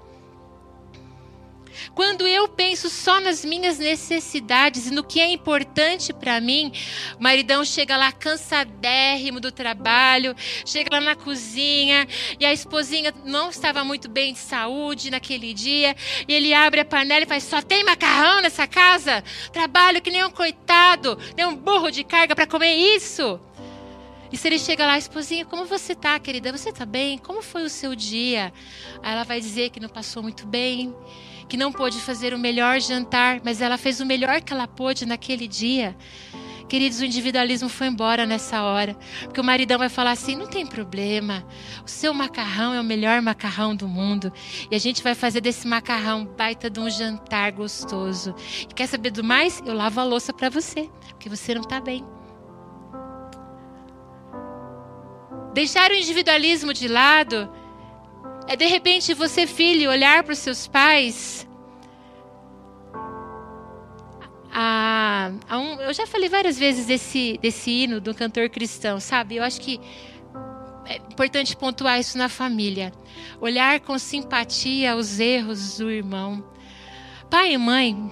[1.94, 6.72] Quando eu penso só nas minhas necessidades e no que é importante para mim,
[7.18, 12.06] o maridão chega lá cansadérrimo do trabalho, chega lá na cozinha
[12.38, 16.84] e a esposinha não estava muito bem de saúde naquele dia, e ele abre a
[16.84, 19.22] panela e faz: só tem macarrão nessa casa?
[19.52, 23.40] Trabalho que nem um coitado, nem um burro de carga para comer isso.
[24.30, 26.52] E se ele chega lá, esposinha, como você tá, querida?
[26.52, 27.16] Você tá bem?
[27.16, 28.52] Como foi o seu dia?
[29.02, 30.94] Aí ela vai dizer que não passou muito bem,
[31.48, 35.06] que não pôde fazer o melhor jantar, mas ela fez o melhor que ela pôde
[35.06, 35.96] naquele dia.
[36.68, 38.94] Queridos, o individualismo foi embora nessa hora.
[39.22, 41.42] Porque o maridão vai falar assim: não tem problema,
[41.84, 44.30] o seu macarrão é o melhor macarrão do mundo.
[44.70, 48.34] E a gente vai fazer desse macarrão baita de um jantar gostoso.
[48.68, 49.62] E quer saber do mais?
[49.64, 52.04] Eu lavo a louça para você, porque você não está bem.
[55.54, 57.50] Deixar o individualismo de lado
[58.48, 61.46] é de repente você, filho, olhar para os seus pais.
[64.50, 69.36] Ah, um, eu já falei várias vezes desse, desse hino do cantor cristão, sabe?
[69.36, 69.78] Eu acho que
[70.86, 72.90] é importante pontuar isso na família.
[73.38, 76.42] Olhar com simpatia os erros do irmão.
[77.30, 78.10] Pai e mãe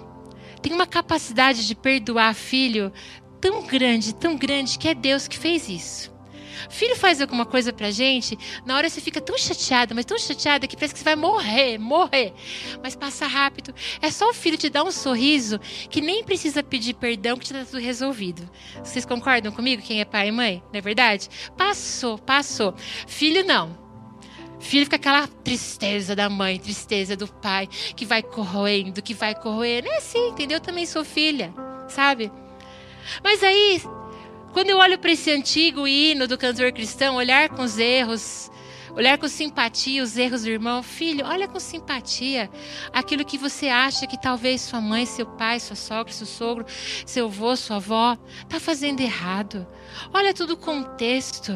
[0.61, 2.93] têm uma capacidade de perdoar filho
[3.41, 6.16] tão grande, tão grande, que é Deus que fez isso.
[6.69, 10.67] Filho faz alguma coisa pra gente, na hora você fica tão chateada, mas tão chateada
[10.67, 12.33] que parece que você vai morrer, morrer.
[12.83, 13.75] Mas passa rápido.
[14.01, 15.59] É só o filho te dar um sorriso
[15.91, 18.49] que nem precisa pedir perdão que já tá tudo resolvido.
[18.83, 20.63] Vocês concordam comigo, quem é pai e mãe?
[20.73, 21.29] Não é verdade?
[21.57, 22.75] Passou, passou.
[23.07, 23.87] Filho não.
[24.59, 29.89] Filho fica aquela tristeza da mãe, tristeza do pai, que vai corroendo, que vai corroendo.
[29.89, 30.57] É assim, entendeu?
[30.57, 31.53] Eu também sou filha,
[31.89, 32.33] sabe?
[33.23, 33.81] Mas aí
[34.57, 38.51] quando eu olho para esse antigo hino do cantor cristão, olhar com os erros,
[38.95, 42.51] olhar com simpatia os erros do irmão, filho, olha com simpatia
[42.91, 46.65] aquilo que você acha que talvez sua mãe, seu pai, sua sogra, seu sogro,
[47.05, 49.67] seu avô, sua avó está fazendo errado.
[50.11, 51.53] Olha tudo o contexto.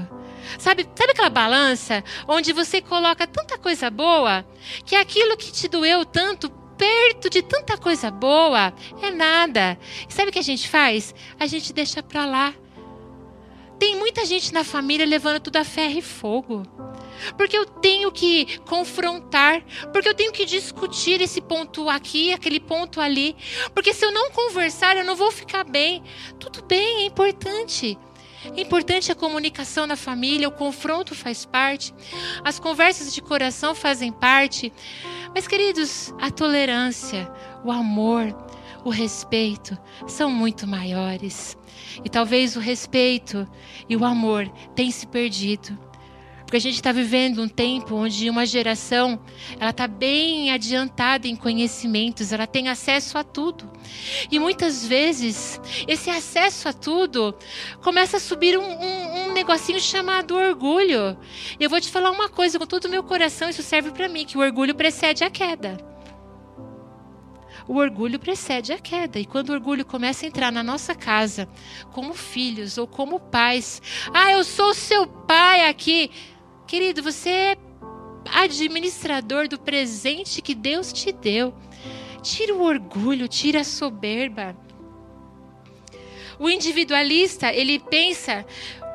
[0.58, 4.44] Sabe, sabe aquela balança onde você coloca tanta coisa boa
[4.84, 9.78] que aquilo que te doeu tanto perto de tanta coisa boa é nada.
[10.06, 11.14] E sabe o que a gente faz?
[11.38, 12.54] A gente deixa para lá.
[13.80, 16.62] Tem muita gente na família levando tudo a ferro e fogo.
[17.36, 23.00] Porque eu tenho que confrontar, porque eu tenho que discutir esse ponto aqui, aquele ponto
[23.00, 23.34] ali.
[23.74, 26.02] Porque se eu não conversar, eu não vou ficar bem.
[26.38, 27.98] Tudo bem, é importante.
[28.54, 31.94] É importante a comunicação na família, o confronto faz parte,
[32.42, 34.72] as conversas de coração fazem parte.
[35.34, 37.30] Mas, queridos, a tolerância,
[37.62, 38.34] o amor,
[38.84, 41.56] o respeito são muito maiores.
[42.04, 43.48] E talvez o respeito
[43.88, 45.78] e o amor tenham se perdido.
[46.50, 49.20] Porque a gente está vivendo um tempo onde uma geração
[49.56, 53.70] ela está bem adiantada em conhecimentos, ela tem acesso a tudo.
[54.28, 57.36] E muitas vezes esse acesso a tudo
[57.80, 61.16] começa a subir um, um, um negocinho chamado orgulho.
[61.58, 64.08] E eu vou te falar uma coisa com todo o meu coração, isso serve para
[64.08, 65.89] mim, que o orgulho precede a queda
[67.70, 69.20] o orgulho precede a queda.
[69.20, 71.48] E quando o orgulho começa a entrar na nossa casa,
[71.92, 73.80] como filhos ou como pais,
[74.12, 76.10] ah, eu sou seu pai aqui.
[76.66, 77.56] Querido, você é
[78.34, 81.54] administrador do presente que Deus te deu.
[82.20, 84.56] Tira o orgulho, tira a soberba.
[86.40, 88.44] O individualista, ele pensa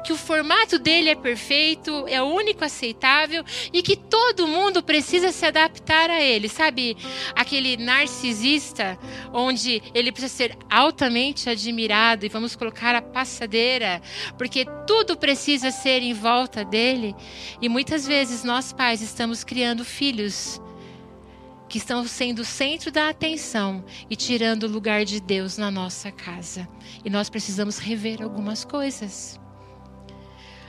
[0.05, 5.31] que o formato dele é perfeito, é o único aceitável e que todo mundo precisa
[5.31, 6.47] se adaptar a ele.
[6.47, 6.95] Sabe,
[7.35, 8.99] aquele narcisista
[9.33, 13.99] onde ele precisa ser altamente admirado e vamos colocar a passadeira,
[14.37, 17.15] porque tudo precisa ser em volta dele.
[17.59, 20.61] E muitas vezes nós pais estamos criando filhos
[21.67, 26.11] que estão sendo o centro da atenção e tirando o lugar de Deus na nossa
[26.11, 26.69] casa.
[27.03, 29.43] E nós precisamos rever algumas coisas.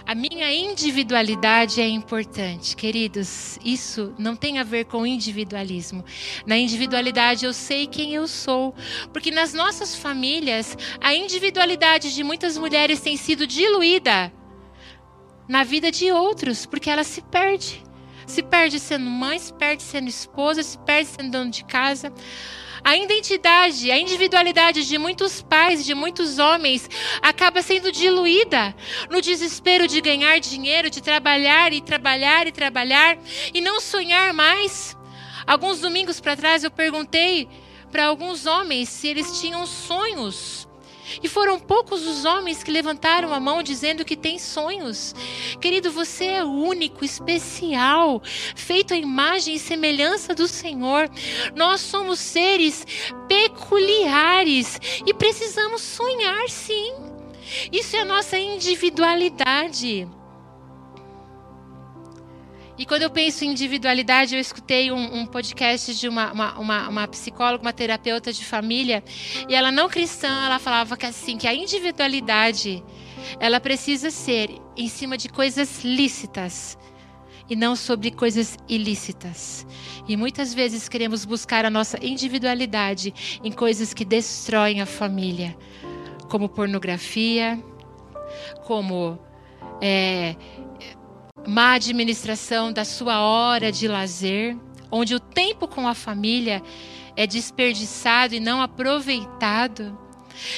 [0.07, 3.59] A minha individualidade é importante, queridos.
[3.65, 6.05] Isso não tem a ver com individualismo.
[6.47, 8.73] Na individualidade eu sei quem eu sou,
[9.13, 14.33] porque nas nossas famílias a individualidade de muitas mulheres tem sido diluída
[15.49, 17.83] na vida de outros, porque ela se perde.
[18.29, 22.13] Se perde sendo mãe, se perde sendo esposa, se perde sendo dono de casa.
[22.87, 26.89] A identidade, a individualidade de muitos pais, de muitos homens,
[27.21, 28.73] acaba sendo diluída
[29.11, 33.19] no desespero de ganhar dinheiro, de trabalhar e trabalhar e trabalhar
[33.53, 34.97] e não sonhar mais.
[35.45, 37.49] Alguns domingos para trás eu perguntei
[37.91, 40.69] para alguns homens se eles tinham sonhos.
[41.23, 45.15] E foram poucos os homens que levantaram a mão dizendo que têm sonhos.
[45.61, 48.23] Querido, você é único, especial,
[48.55, 51.09] feito à imagem e semelhança do Senhor.
[51.55, 52.87] Nós somos seres
[53.29, 56.93] peculiares e precisamos sonhar sim.
[57.71, 60.09] Isso é a nossa individualidade.
[62.79, 66.89] E quando eu penso em individualidade, eu escutei um, um podcast de uma, uma, uma,
[66.89, 69.03] uma, psicóloga, uma terapeuta de família,
[69.49, 72.85] e ela não cristã, ela falava que assim, que a individualidade,
[73.41, 76.77] ela precisa ser em cima de coisas lícitas
[77.49, 79.67] e não sobre coisas ilícitas.
[80.07, 85.57] E muitas vezes queremos buscar a nossa individualidade em coisas que destroem a família,
[86.29, 87.59] como pornografia,
[88.67, 89.19] como
[89.81, 90.37] é,
[91.47, 94.57] má administração da sua hora de lazer,
[94.91, 96.63] onde o tempo com a família
[97.17, 100.06] é desperdiçado e não aproveitado.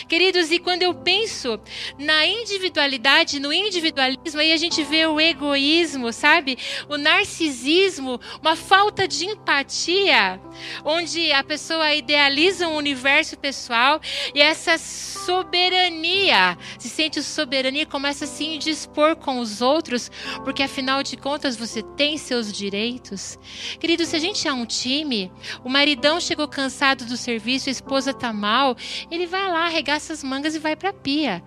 [0.08, 1.60] Queridos, e quando eu penso
[1.98, 6.58] na individualidade, no individualismo, aí a gente vê o egoísmo, sabe?
[6.88, 10.40] O narcisismo, uma falta de empatia,
[10.84, 14.00] onde a pessoa idealiza um universo pessoal
[14.34, 20.10] e essa soberania, se sente soberania, começa a se indispor com os outros,
[20.44, 23.38] porque afinal de contas você tem seus direitos.
[23.78, 25.30] Queridos, se a gente é um time,
[25.64, 28.76] o maridão chegou cansado do serviço, a esposa tá mal,
[29.10, 31.42] ele vai lá arregaça as mangas e vai para a pia.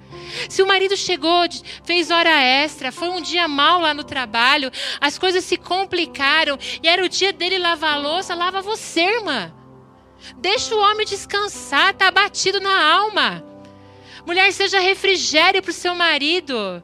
[0.49, 1.43] Se o marido chegou,
[1.83, 6.87] fez hora extra, foi um dia mal lá no trabalho, as coisas se complicaram e
[6.87, 9.53] era o dia dele lavar a louça, lava você, irmã.
[10.37, 13.43] Deixa o homem descansar, tá batido na alma.
[14.25, 16.83] Mulher, seja refrigério para o seu marido.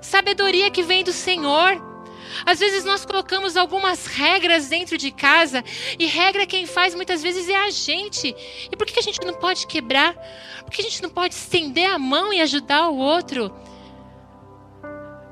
[0.00, 1.95] Sabedoria que vem do Senhor.
[2.44, 5.64] Às vezes nós colocamos algumas regras dentro de casa
[5.98, 8.34] e regra quem faz muitas vezes é a gente.
[8.70, 10.14] E por que a gente não pode quebrar?
[10.62, 13.54] Por que a gente não pode estender a mão e ajudar o outro?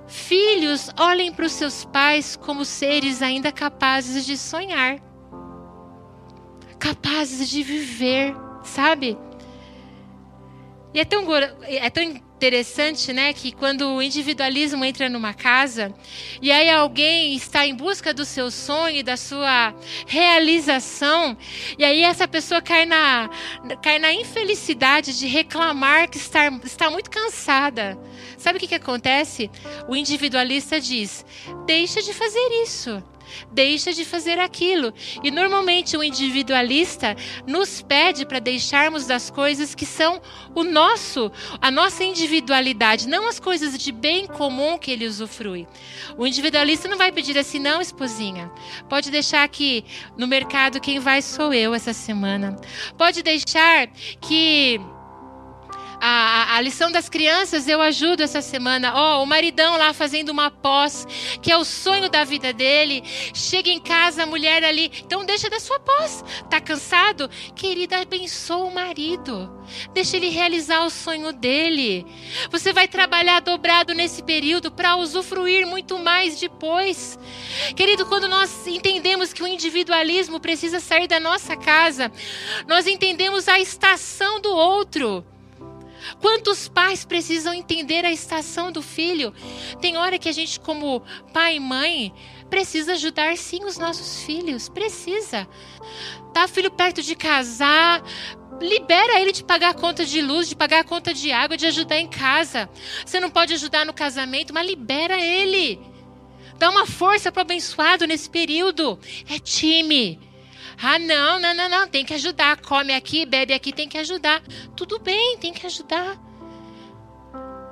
[0.07, 4.99] Filhos, olhem para os seus pais como seres ainda capazes de sonhar,
[6.79, 9.19] capazes de viver, sabe?
[10.93, 11.27] E é tão,
[11.63, 15.95] é tão interessante, né, que quando o individualismo entra numa casa
[16.43, 19.75] e aí alguém está em busca do seu sonho, da sua
[20.07, 21.37] realização,
[21.79, 23.31] e aí essa pessoa cai na,
[23.83, 27.99] cai na infelicidade de reclamar que está, está muito cansada.
[28.37, 29.51] Sabe o que, que acontece?
[29.89, 31.25] O individualista diz:
[31.67, 33.03] deixa de fazer isso
[33.51, 34.93] deixa de fazer aquilo.
[35.23, 37.17] E normalmente o individualista
[37.47, 40.21] nos pede para deixarmos das coisas que são
[40.55, 45.67] o nosso, a nossa individualidade, não as coisas de bem comum que ele usufrui.
[46.17, 48.51] O individualista não vai pedir assim, não, esposinha.
[48.89, 49.85] Pode deixar aqui
[50.17, 52.57] no mercado quem vai sou eu essa semana.
[52.97, 53.89] Pode deixar
[54.21, 54.81] que
[56.07, 58.93] a, a, lição das crianças eu ajudo essa semana.
[58.95, 61.07] Ó, oh, o maridão lá fazendo uma pós,
[61.41, 63.03] que é o sonho da vida dele.
[63.33, 64.93] Chega em casa, a mulher ali.
[65.03, 66.23] Então deixa da sua pós.
[66.51, 67.31] Tá cansado?
[67.57, 69.51] Querida, abençoa o marido.
[69.95, 72.05] Deixa ele realizar o sonho dele.
[72.51, 77.19] Você vai trabalhar dobrado nesse período para usufruir muito mais depois.
[77.75, 82.13] Querido, quando nós entendemos que o individualismo precisa sair da nossa casa,
[82.69, 85.25] nós entendemos a estação do outro.
[86.21, 89.33] Quantos pais precisam entender a estação do filho?
[89.81, 91.03] Tem hora que a gente, como
[91.33, 92.13] pai e mãe,
[92.51, 94.69] precisa ajudar sim os nossos filhos.
[94.69, 95.49] Precisa.
[96.33, 98.03] Tá filho perto de casar,
[98.61, 101.67] libera ele de pagar a conta de luz, de pagar a conta de água, de
[101.67, 102.69] ajudar em casa.
[103.05, 105.81] Você não pode ajudar no casamento, mas libera ele.
[106.59, 108.99] Dá uma força para o abençoado nesse período.
[109.29, 110.21] É time.
[110.81, 112.61] Ah, não, não, não, não, tem que ajudar.
[112.61, 114.43] Come aqui, bebe aqui, tem que ajudar.
[114.77, 116.19] Tudo bem, tem que ajudar.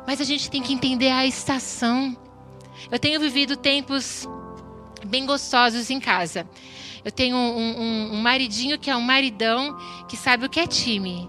[0.07, 2.17] Mas a gente tem que entender a estação.
[2.91, 4.27] Eu tenho vivido tempos
[5.07, 6.49] bem gostosos em casa.
[7.05, 9.77] Eu tenho um, um, um maridinho que é um maridão
[10.09, 11.29] que sabe o que é time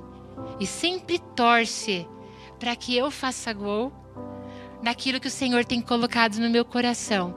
[0.60, 2.08] e sempre torce
[2.60, 3.92] para que eu faça gol
[4.82, 7.36] naquilo que o Senhor tem colocado no meu coração.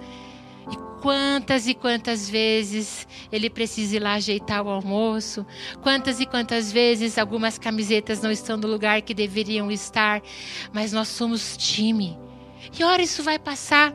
[0.96, 5.44] E quantas e quantas vezes ele precisa ir lá ajeitar o almoço,
[5.82, 10.22] quantas e quantas vezes algumas camisetas não estão no lugar que deveriam estar,
[10.72, 12.16] mas nós somos time.
[12.78, 13.94] E ora isso vai passar.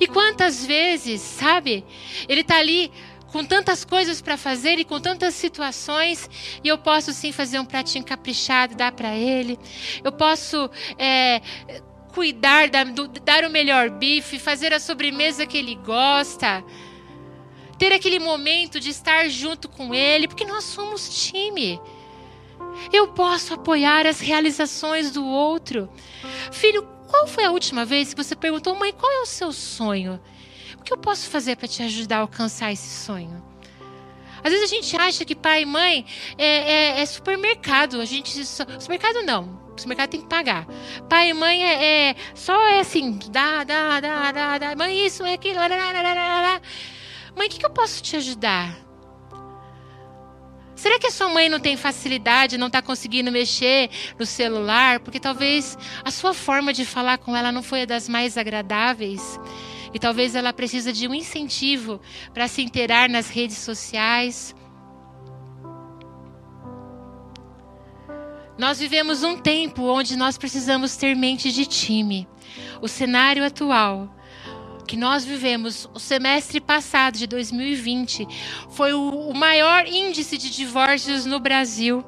[0.00, 1.84] E quantas vezes, sabe?
[2.26, 2.90] Ele está ali
[3.26, 6.30] com tantas coisas para fazer e com tantas situações,
[6.64, 9.58] e eu posso sim fazer um pratinho caprichado, dar para ele.
[10.02, 11.42] Eu posso é,
[12.12, 16.64] cuidar, dar, do, dar o melhor bife, fazer a sobremesa que ele gosta,
[17.78, 21.80] ter aquele momento de estar junto com ele, porque nós somos time.
[22.92, 25.90] Eu posso apoiar as realizações do outro.
[26.50, 30.20] Filho, qual foi a última vez que você perguntou, mãe, qual é o seu sonho?
[30.78, 33.42] O que eu posso fazer para te ajudar a alcançar esse sonho?
[34.42, 36.04] Às vezes a gente acha que pai e mãe
[36.36, 38.00] é, é, é supermercado.
[38.00, 39.61] A gente supermercado não.
[39.76, 40.66] Supermercado tem que pagar.
[41.08, 44.76] Pai e mãe é, é só é assim, dá, dá, dá, dá, dá.
[44.76, 45.58] Mãe isso, é aquilo.
[47.36, 48.76] Mãe, o que, que eu posso te ajudar?
[50.82, 54.98] Será que a sua mãe não tem facilidade, não está conseguindo mexer no celular?
[54.98, 59.38] Porque talvez a sua forma de falar com ela não foi a das mais agradáveis.
[59.94, 62.00] E talvez ela precisa de um incentivo
[62.34, 64.56] para se inteirar nas redes sociais.
[68.58, 72.28] Nós vivemos um tempo onde nós precisamos ter mente de time.
[72.80, 74.14] O cenário atual
[74.86, 78.26] que nós vivemos, o semestre passado de 2020,
[78.70, 82.04] foi o maior índice de divórcios no Brasil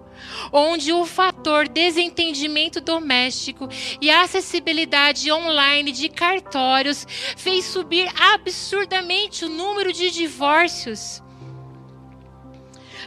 [0.53, 3.69] onde o fator desentendimento doméstico
[4.01, 11.24] e acessibilidade online de cartórios fez subir absurdamente o número de divórcios.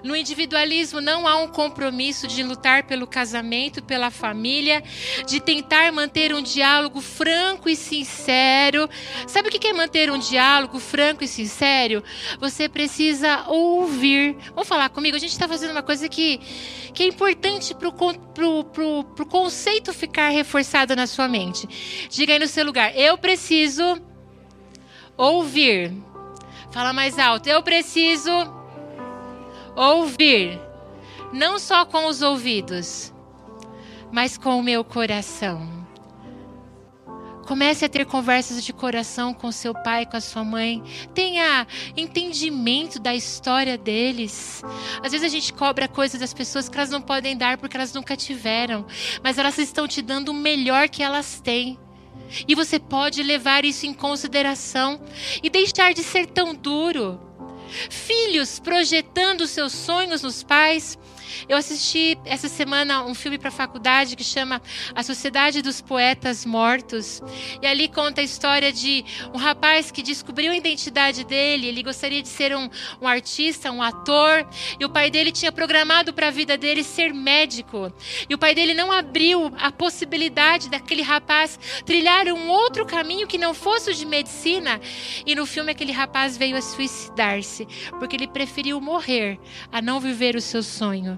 [0.03, 4.83] No individualismo não há um compromisso de lutar pelo casamento, pela família,
[5.27, 8.89] de tentar manter um diálogo franco e sincero.
[9.27, 12.03] Sabe o que é manter um diálogo franco e sincero?
[12.39, 14.35] Você precisa ouvir.
[14.49, 15.15] Vamos falar comigo?
[15.15, 16.39] A gente está fazendo uma coisa que,
[16.93, 22.07] que é importante para o conceito ficar reforçado na sua mente.
[22.09, 24.01] Diga aí no seu lugar: eu preciso
[25.17, 25.91] ouvir.
[26.71, 27.47] Fala mais alto.
[27.47, 28.56] Eu preciso
[29.77, 30.59] ouvir,
[31.31, 33.13] não só com os ouvidos,
[34.11, 35.77] mas com o meu coração.
[37.45, 40.83] Comece a ter conversas de coração com seu pai, com a sua mãe.
[41.13, 41.65] Tenha
[41.95, 44.61] entendimento da história deles.
[45.01, 47.93] Às vezes a gente cobra coisas das pessoas que elas não podem dar porque elas
[47.93, 48.85] nunca tiveram,
[49.23, 51.79] mas elas estão te dando o melhor que elas têm.
[52.45, 54.99] E você pode levar isso em consideração
[55.41, 57.26] e deixar de ser tão duro.
[57.89, 60.97] Filhos projetando seus sonhos nos pais,
[61.47, 64.61] eu assisti essa semana um filme para a faculdade que chama
[64.95, 67.21] A Sociedade dos Poetas Mortos.
[67.61, 69.03] E ali conta a história de
[69.33, 71.67] um rapaz que descobriu a identidade dele.
[71.67, 72.69] Ele gostaria de ser um,
[73.01, 74.47] um artista, um ator.
[74.79, 77.91] E o pai dele tinha programado para a vida dele ser médico.
[78.29, 83.37] E o pai dele não abriu a possibilidade daquele rapaz trilhar um outro caminho que
[83.37, 84.79] não fosse o de medicina.
[85.25, 87.67] E no filme, aquele rapaz veio a suicidar-se
[87.99, 89.39] porque ele preferiu morrer
[89.71, 91.16] a não viver o seu sonho.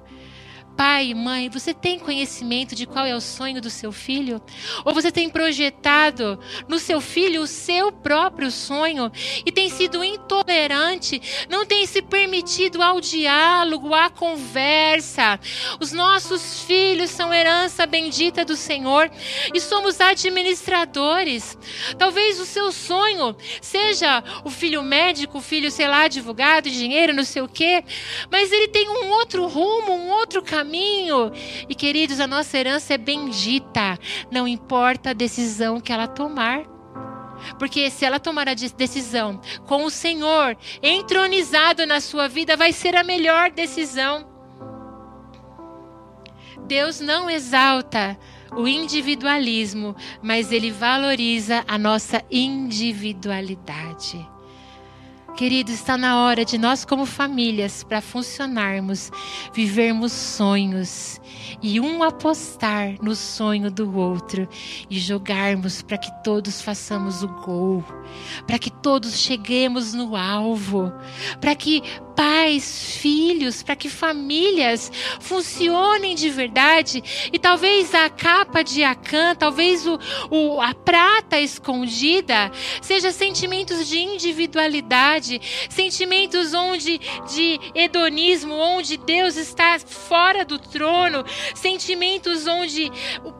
[0.79, 4.41] Pai, mãe, você tem conhecimento de qual é o sonho do seu filho?
[4.85, 9.11] Ou você tem projetado no seu filho o seu próprio sonho
[9.45, 15.37] e tem sido intolerante, não tem se permitido ao diálogo, à conversa?
[15.81, 19.11] Os nossos filhos são herança bendita do Senhor
[19.53, 21.57] e somos administradores.
[21.97, 27.25] Talvez o seu sonho seja o filho médico, o filho, sei lá, advogado, dinheiro, não
[27.25, 27.83] sei o quê,
[28.31, 31.31] mas ele tem um outro rumo, um outro caminho caminho.
[31.67, 33.97] E queridos, a nossa herança é bendita,
[34.31, 36.63] não importa a decisão que ela tomar.
[37.57, 42.95] Porque se ela tomar a decisão com o Senhor entronizado na sua vida, vai ser
[42.95, 44.27] a melhor decisão.
[46.67, 48.17] Deus não exalta
[48.51, 54.29] o individualismo, mas ele valoriza a nossa individualidade.
[55.35, 59.11] Querido, está na hora de nós, como famílias, para funcionarmos,
[59.53, 61.19] vivermos sonhos
[61.61, 64.47] e um apostar no sonho do outro
[64.89, 67.83] e jogarmos para que todos façamos o gol,
[68.45, 70.91] para que todos cheguemos no alvo,
[71.39, 71.83] para que
[72.19, 74.91] pais, filhos, para que famílias
[75.21, 77.01] funcionem de verdade.
[77.31, 79.97] E talvez a capa de Acã, talvez o,
[80.29, 82.51] o, a prata escondida,
[82.81, 85.39] seja sentimentos de individualidade,
[85.69, 86.99] sentimentos onde
[87.33, 91.23] de hedonismo, onde Deus está fora do trono,
[91.55, 92.91] sentimentos onde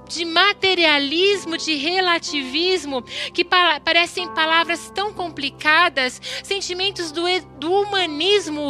[0.07, 3.03] de materialismo, de relativismo,
[3.33, 7.23] que pa parecem palavras tão complicadas, sentimentos do,
[7.59, 8.68] do humanismo,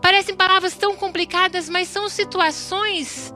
[0.00, 3.32] parecem palavras tão complicadas, mas são situações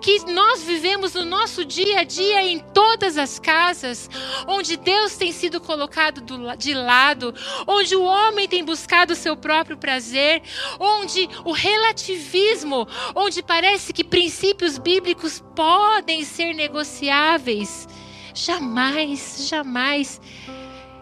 [0.00, 4.08] que nós vivemos no nosso dia a dia em todas as casas,
[4.46, 6.22] onde Deus tem sido colocado
[6.58, 7.34] de lado,
[7.66, 10.42] onde o homem tem buscado o seu próprio prazer,
[10.78, 17.88] onde o relativismo, onde parece que princípios bíblicos podem ser negociáveis.
[18.34, 20.20] Jamais, jamais.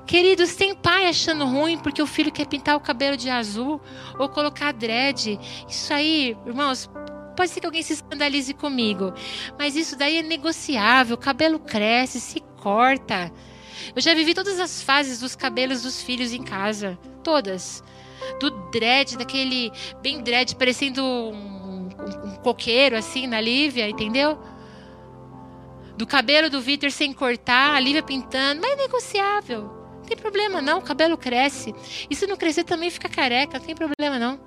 [0.06, 3.80] Queridos, tem pai achando ruim porque o filho quer pintar o cabelo de azul
[4.18, 5.38] ou colocar dread.
[5.68, 6.90] Isso aí, irmãos,
[7.36, 9.12] Pode ser que alguém se escandalize comigo,
[9.58, 11.16] mas isso daí é negociável.
[11.16, 13.32] O cabelo cresce, se corta.
[13.94, 17.82] Eu já vivi todas as fases dos cabelos dos filhos em casa, todas.
[18.40, 21.88] Do dread, daquele bem dread, parecendo um, um,
[22.24, 24.38] um coqueiro assim na Lívia, entendeu?
[25.96, 29.83] Do cabelo do Vitor sem cortar, a Lívia pintando, mas é negociável.
[30.04, 31.74] Não tem problema não, o cabelo cresce.
[32.10, 34.38] E se não crescer também fica careca, não tem problema não.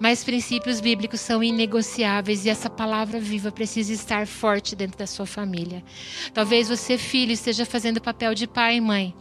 [0.00, 5.26] Mas princípios bíblicos são inegociáveis e essa palavra viva precisa estar forte dentro da sua
[5.26, 5.84] família.
[6.32, 9.14] Talvez você, filho, esteja fazendo papel de pai e mãe.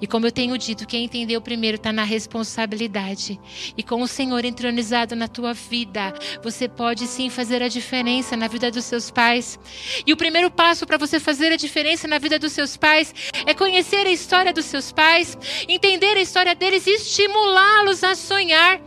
[0.00, 3.40] E como eu tenho dito, quem entendeu primeiro está na responsabilidade.
[3.76, 8.48] E com o Senhor entronizado na tua vida, você pode sim fazer a diferença na
[8.48, 9.58] vida dos seus pais.
[10.06, 13.14] E o primeiro passo para você fazer a diferença na vida dos seus pais
[13.46, 15.36] é conhecer a história dos seus pais,
[15.68, 18.80] entender a história deles e estimulá-los a sonhar.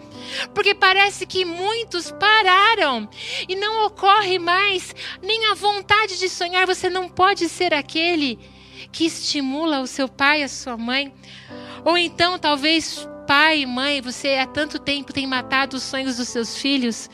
[0.53, 3.09] Porque parece que muitos pararam
[3.47, 6.67] e não ocorre mais nem a vontade de sonhar.
[6.67, 8.37] Você não pode ser aquele
[8.91, 11.13] que estimula o seu pai, a sua mãe.
[11.85, 16.29] Ou então, talvez pai e mãe, você há tanto tempo tem matado os sonhos dos
[16.29, 17.09] seus filhos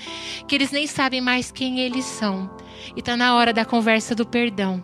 [0.48, 2.50] que eles nem sabem mais quem eles são.
[2.96, 4.84] E está na hora da conversa do perdão.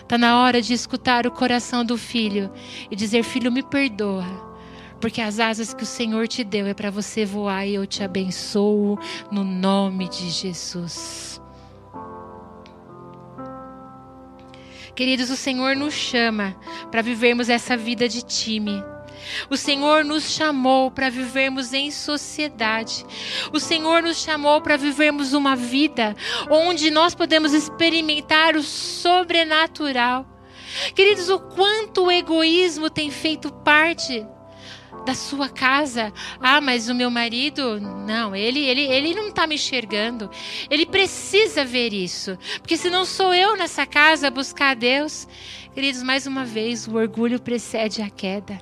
[0.00, 2.50] Está na hora de escutar o coração do filho
[2.90, 4.48] e dizer: Filho, me perdoa
[5.00, 8.02] porque as asas que o Senhor te deu é para você voar e eu te
[8.02, 8.98] abençoo
[9.30, 11.27] no nome de Jesus.
[14.94, 16.56] Queridos, o Senhor nos chama
[16.90, 18.82] para vivermos essa vida de time.
[19.50, 23.04] O Senhor nos chamou para vivermos em sociedade.
[23.52, 26.16] O Senhor nos chamou para vivermos uma vida
[26.50, 30.26] onde nós podemos experimentar o sobrenatural.
[30.94, 34.26] Queridos, o quanto o egoísmo tem feito parte
[35.04, 36.12] da sua casa.
[36.40, 40.30] Ah, mas o meu marido, não, ele ele ele não está me enxergando.
[40.70, 45.26] Ele precisa ver isso, porque se não sou eu nessa casa buscar a Deus,
[45.74, 48.58] queridos, mais uma vez o orgulho precede a queda.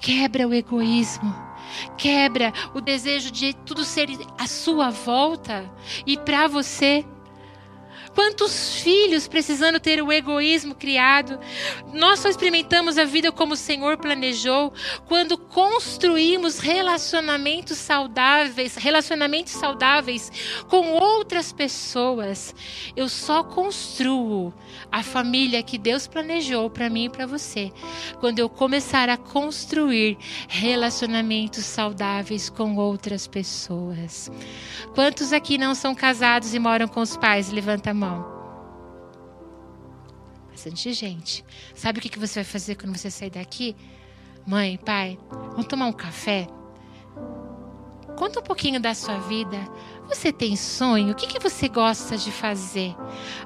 [0.00, 1.52] Quebra o egoísmo.
[1.96, 4.08] Quebra o desejo de tudo ser
[4.38, 5.70] à sua volta
[6.06, 7.04] e para você.
[8.14, 11.38] Quantos filhos precisando ter o egoísmo criado?
[11.92, 14.72] Nós só experimentamos a vida como o Senhor planejou
[15.06, 20.30] quando construímos relacionamentos saudáveis, relacionamentos saudáveis
[20.68, 22.54] com outras pessoas.
[22.94, 24.52] Eu só construo
[24.92, 27.72] a família que Deus planejou para mim e para você
[28.20, 34.30] quando eu começar a construir relacionamentos saudáveis com outras pessoas.
[34.94, 37.50] Quantos aqui não são casados e moram com os pais?
[37.50, 38.30] Levanta a mão.
[40.50, 41.42] Bastante gente.
[41.74, 43.74] Sabe o que você vai fazer quando você sair daqui?
[44.46, 45.18] Mãe, pai,
[45.52, 46.46] vamos tomar um café?
[48.16, 49.58] Conta um pouquinho da sua vida.
[50.06, 51.12] Você tem sonho?
[51.12, 52.94] O que, que você gosta de fazer?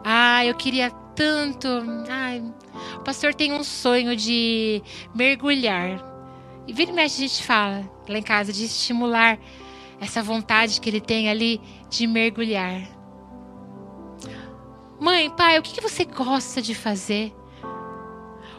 [0.03, 1.69] Ah, eu queria tanto.
[2.09, 2.45] Ai,
[2.97, 4.83] o pastor tem um sonho de
[5.15, 6.05] mergulhar.
[6.69, 9.39] E vira e mexe a gente fala lá em casa de estimular
[10.01, 12.83] essa vontade que ele tem ali de mergulhar.
[15.01, 17.35] Mãe, pai, o que você gosta de fazer?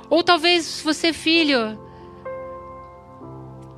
[0.09, 1.79] Ou talvez você, filho,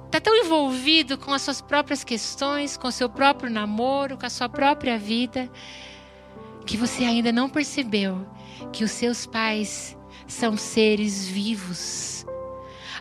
[0.06, 4.30] está tão envolvido com as suas próprias questões, com o seu próprio namoro, com a
[4.30, 5.50] sua própria vida,
[6.66, 8.26] que você ainda não percebeu
[8.72, 9.98] que os seus pais
[10.28, 12.26] são seres vivos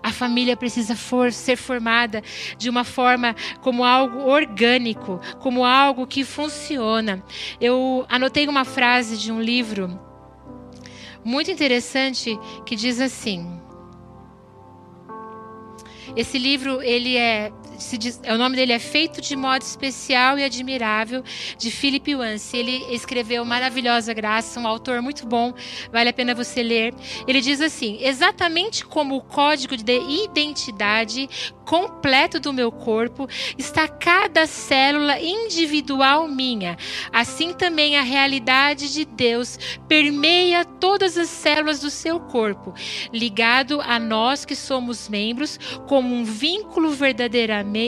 [0.02, 2.22] A família precisa for, ser formada
[2.56, 7.22] de uma forma como algo orgânico, como algo que funciona.
[7.60, 9.98] Eu anotei uma frase de um livro
[11.24, 13.60] muito interessante que diz assim:
[16.16, 17.52] esse livro ele é
[17.96, 21.22] diz, o nome dele é Feito de Modo Especial e Admirável,
[21.56, 22.56] de Philip Wance.
[22.56, 25.54] Ele escreveu Maravilhosa Graça, um autor muito bom,
[25.92, 26.94] vale a pena você ler.
[27.26, 31.28] Ele diz assim: exatamente como o código de identidade
[31.64, 36.78] completo do meu corpo está cada célula individual minha.
[37.12, 42.72] Assim também a realidade de Deus permeia todas as células do seu corpo,
[43.12, 46.90] ligado a nós que somos membros, como um vínculo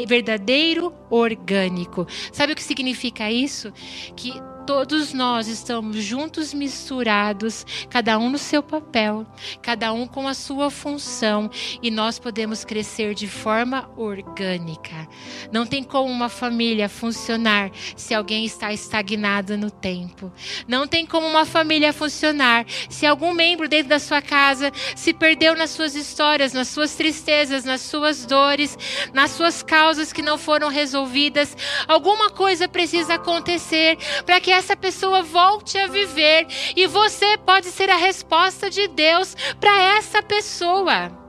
[0.06, 2.06] verdadeiro orgânico.
[2.32, 3.72] Sabe o que significa isso?
[4.16, 4.32] Que
[4.70, 9.26] todos nós estamos juntos, misturados, cada um no seu papel,
[9.60, 11.50] cada um com a sua função,
[11.82, 15.08] e nós podemos crescer de forma orgânica.
[15.50, 20.32] Não tem como uma família funcionar se alguém está estagnado no tempo.
[20.68, 25.56] Não tem como uma família funcionar se algum membro dentro da sua casa se perdeu
[25.56, 28.78] nas suas histórias, nas suas tristezas, nas suas dores,
[29.12, 31.56] nas suas causas que não foram resolvidas.
[31.88, 36.46] Alguma coisa precisa acontecer para que essa pessoa volte a viver
[36.76, 41.19] e você pode ser a resposta de Deus para essa pessoa.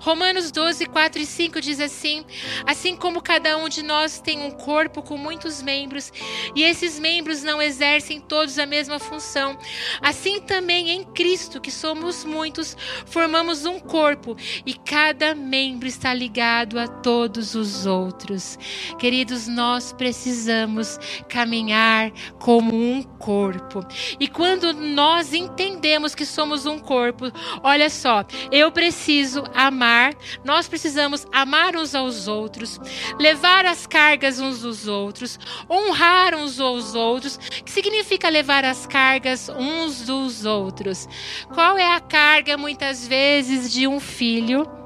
[0.00, 2.24] Romanos 12, 4 e 5 diz assim:
[2.66, 6.12] Assim como cada um de nós tem um corpo com muitos membros,
[6.54, 9.58] e esses membros não exercem todos a mesma função,
[10.00, 12.76] assim também em Cristo, que somos muitos,
[13.06, 18.58] formamos um corpo, e cada membro está ligado a todos os outros.
[18.98, 23.84] Queridos, nós precisamos caminhar como um corpo.
[24.20, 27.24] E quando nós entendemos que somos um corpo,
[27.62, 30.14] olha só, eu preciso amar amar,
[30.44, 32.78] nós precisamos amar uns aos outros,
[33.18, 37.36] levar as cargas uns dos outros, honrar uns aos outros.
[37.36, 41.08] Que significa levar as cargas uns dos outros?
[41.52, 44.81] Qual é a carga, muitas vezes, de um filho?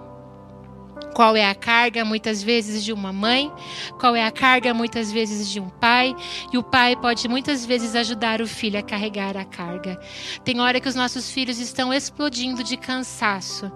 [1.15, 3.51] Qual é a carga muitas vezes de uma mãe?
[3.99, 6.15] Qual é a carga muitas vezes de um pai?
[6.53, 9.99] E o pai pode muitas vezes ajudar o filho a carregar a carga.
[10.45, 13.73] Tem hora que os nossos filhos estão explodindo de cansaço,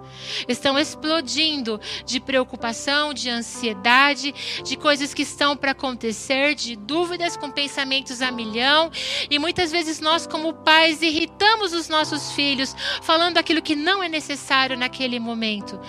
[0.47, 7.49] estão explodindo de preocupação, de ansiedade, de coisas que estão para acontecer, de dúvidas com
[7.49, 8.91] pensamentos a milhão.
[9.29, 14.07] E muitas vezes nós, como pais, irritamos os nossos filhos, falando aquilo que não é
[14.07, 15.79] necessário naquele momento.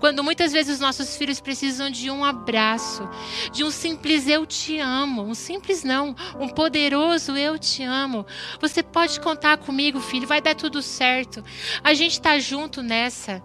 [0.00, 3.08] Quando muitas vezes os nossos filhos precisam de um abraço,
[3.52, 8.26] de um simples eu te amo, um simples não, um poderoso eu te amo.
[8.60, 11.44] Você pode contar comigo, filho, vai dar tudo certo.
[11.84, 13.42] A gente está junto nessa.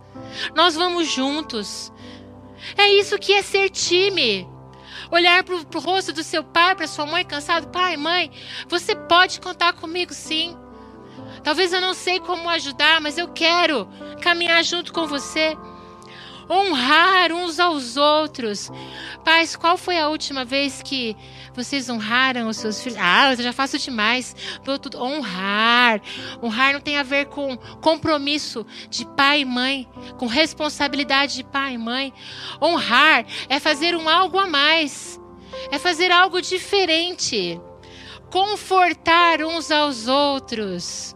[0.55, 1.91] Nós vamos juntos.
[2.77, 4.47] É isso que é ser time
[5.11, 8.31] olhar para o rosto do seu pai, para sua mãe cansado, pai, mãe,
[8.67, 10.57] você pode contar comigo sim.
[11.43, 13.87] Talvez eu não sei como ajudar, mas eu quero
[14.21, 15.55] caminhar junto com você
[16.49, 18.71] honrar uns aos outros.
[19.23, 21.15] Pais, qual foi a última vez que
[21.53, 22.99] vocês honraram os seus filhos?
[23.01, 24.35] Ah, eu já faço demais.
[24.95, 26.01] Honrar.
[26.41, 29.87] Honrar não tem a ver com compromisso de pai e mãe,
[30.17, 32.13] com responsabilidade de pai e mãe.
[32.61, 35.19] Honrar é fazer um algo a mais.
[35.71, 37.59] É fazer algo diferente.
[38.29, 41.15] Confortar uns aos outros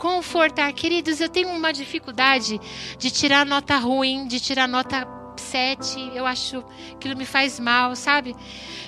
[0.00, 0.72] confortar.
[0.72, 2.58] Queridos, eu tenho uma dificuldade
[2.98, 6.12] de tirar nota ruim, de tirar nota 7.
[6.14, 8.34] Eu acho que aquilo me faz mal, sabe?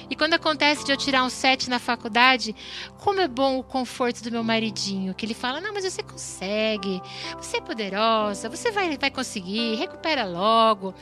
[0.08, 2.56] E quando acontece de eu tirar um 7 na faculdade,
[2.98, 7.00] como é bom o conforto do meu maridinho, que ele fala: "Não, mas você consegue.
[7.36, 10.94] Você é poderosa, você vai vai conseguir, recupera logo".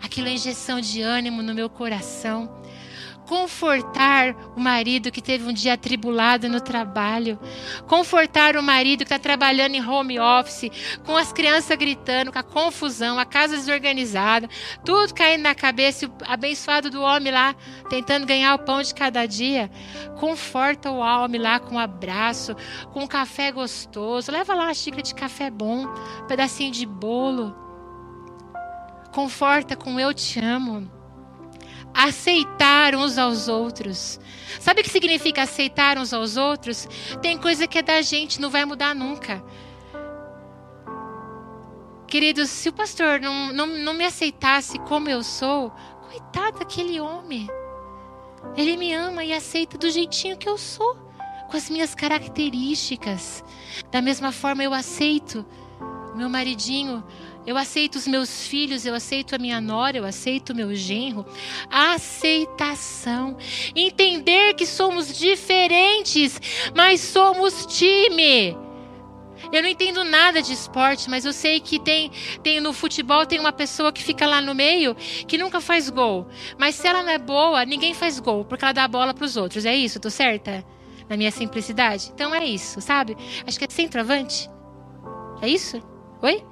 [0.00, 2.59] Aquilo é injeção de ânimo no meu coração
[3.30, 7.38] confortar o marido que teve um dia atribulado no trabalho,
[7.86, 10.68] confortar o marido que está trabalhando em home office,
[11.06, 14.48] com as crianças gritando, com a confusão, a casa desorganizada,
[14.84, 17.54] tudo caindo na cabeça, o abençoado do homem lá
[17.88, 19.70] tentando ganhar o pão de cada dia.
[20.18, 22.56] Conforta o homem lá com um abraço,
[22.92, 27.54] com um café gostoso, leva lá uma xícara de café bom, um pedacinho de bolo.
[29.12, 30.98] Conforta com eu te amo
[31.94, 34.20] aceitar uns aos outros.
[34.58, 36.88] Sabe o que significa aceitar uns aos outros?
[37.20, 39.42] Tem coisa que é da gente, não vai mudar nunca.
[42.06, 45.72] Queridos, se o pastor não, não, não me aceitasse como eu sou,
[46.08, 47.48] coitado daquele homem.
[48.56, 50.96] Ele me ama e aceita do jeitinho que eu sou,
[51.48, 53.44] com as minhas características.
[53.90, 55.46] Da mesma forma, eu aceito
[56.16, 57.04] meu maridinho
[57.46, 61.24] Eu aceito os meus filhos, eu aceito a minha nora, eu aceito o meu genro.
[61.70, 63.36] Aceitação.
[63.74, 66.40] Entender que somos diferentes,
[66.74, 68.56] mas somos time.
[69.52, 72.10] Eu não entendo nada de esporte, mas eu sei que tem,
[72.42, 76.26] tem no futebol tem uma pessoa que fica lá no meio que nunca faz gol.
[76.58, 79.24] Mas se ela não é boa, ninguém faz gol, porque ela dá a bola para
[79.24, 79.64] os outros.
[79.64, 80.64] É isso, tô certa?
[81.08, 82.12] Na minha simplicidade?
[82.14, 83.16] Então é isso, sabe?
[83.46, 84.48] Acho que é centroavante.
[85.40, 85.82] É isso?
[86.22, 86.44] Oi?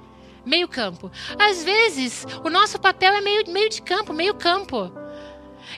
[0.45, 1.11] Meio campo.
[1.37, 4.91] Às vezes, o nosso papel é meio, meio de campo, meio campo.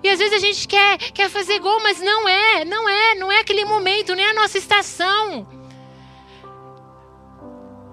[0.04, 3.32] E às vezes a gente quer, quer fazer gol, mas não é, não é, não
[3.32, 5.48] é aquele momento, nem a nossa estação.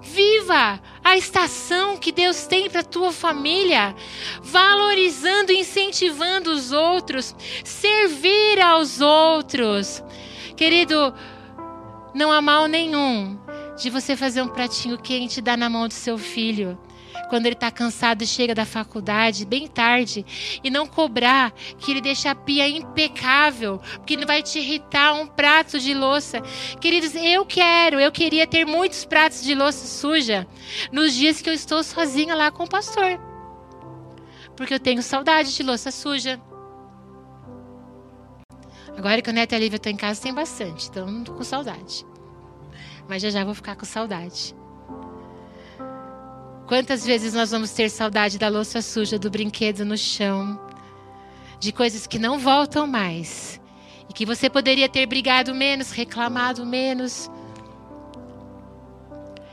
[0.01, 3.95] Viva a estação que Deus tem para tua família,
[4.41, 10.03] valorizando e incentivando os outros, servir aos outros.
[10.55, 11.13] Querido,
[12.13, 13.39] não há mal nenhum
[13.79, 16.77] de você fazer um pratinho quente e dar na mão do seu filho.
[17.29, 20.25] Quando ele está cansado e chega da faculdade, bem tarde,
[20.63, 25.27] e não cobrar que ele deixe a pia impecável, porque não vai te irritar um
[25.27, 26.41] prato de louça.
[26.81, 30.47] Queridos, eu quero, eu queria ter muitos pratos de louça suja
[30.91, 33.19] nos dias que eu estou sozinha lá com o pastor.
[34.55, 36.41] Porque eu tenho saudade de louça suja.
[38.97, 41.35] Agora que o Neto e a Lívia estão em casa, tem bastante, então não estou
[41.35, 42.05] com saudade
[43.09, 44.55] mas já já vou ficar com saudade.
[46.67, 50.59] Quantas vezes nós vamos ter saudade da louça suja, do brinquedo no chão,
[51.59, 53.59] de coisas que não voltam mais
[54.07, 57.29] e que você poderia ter brigado menos, reclamado menos.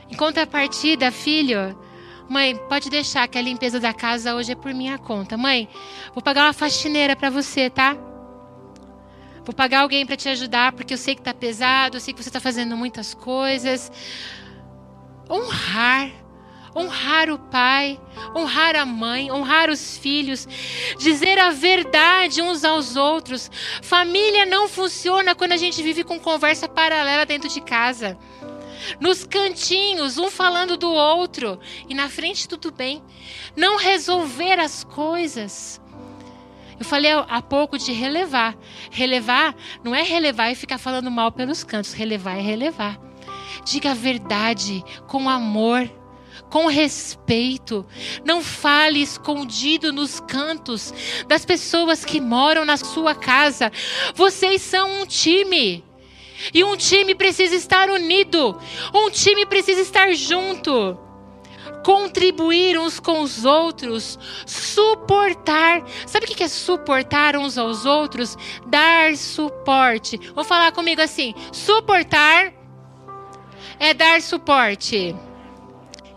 [0.07, 1.75] Em contrapartida, filho,
[2.29, 5.35] mãe, pode deixar que a limpeza da casa hoje é por minha conta.
[5.35, 5.67] Mãe,
[6.13, 7.97] vou pagar uma faxineira para você, tá?
[9.47, 12.21] Vou pagar alguém para te ajudar, porque eu sei que está pesado, eu sei que
[12.21, 13.89] você está fazendo muitas coisas.
[15.29, 16.11] Honrar.
[16.75, 17.97] Honrar o pai,
[18.35, 20.45] honrar a mãe, honrar os filhos,
[20.99, 23.49] dizer a verdade uns aos outros.
[23.81, 28.17] Família não funciona quando a gente vive com conversa paralela dentro de casa
[28.99, 33.01] nos cantinhos, um falando do outro, e na frente tudo bem.
[33.55, 35.81] Não resolver as coisas.
[36.79, 38.55] Eu falei há pouco de relevar.
[38.91, 41.93] Relevar não é relevar e ficar falando mal pelos cantos.
[41.93, 42.99] Relevar é relevar.
[43.65, 45.89] Diga a verdade com amor,
[46.49, 47.85] com respeito.
[48.23, 50.93] Não fale escondido nos cantos
[51.27, 53.71] das pessoas que moram na sua casa.
[54.13, 55.83] Vocês são um time.
[56.53, 58.59] E um time precisa estar unido.
[58.93, 61.06] Um time precisa estar junto
[61.87, 65.85] contribuir uns com os outros, suportar.
[66.05, 68.37] Sabe o que é suportar uns aos outros?
[68.65, 70.17] Dar suporte.
[70.35, 72.51] Vou falar comigo assim: suportar
[73.79, 75.15] é dar suporte.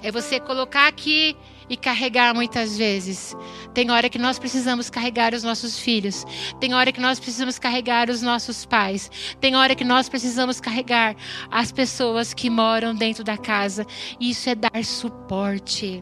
[0.03, 1.37] É você colocar aqui
[1.71, 3.35] e carregar muitas vezes.
[3.73, 6.27] Tem hora que nós precisamos carregar os nossos filhos.
[6.59, 9.09] Tem hora que nós precisamos carregar os nossos pais.
[9.41, 11.15] Tem hora que nós precisamos carregar
[11.49, 13.87] as pessoas que moram dentro da casa.
[14.21, 16.01] Isso é dar suporte.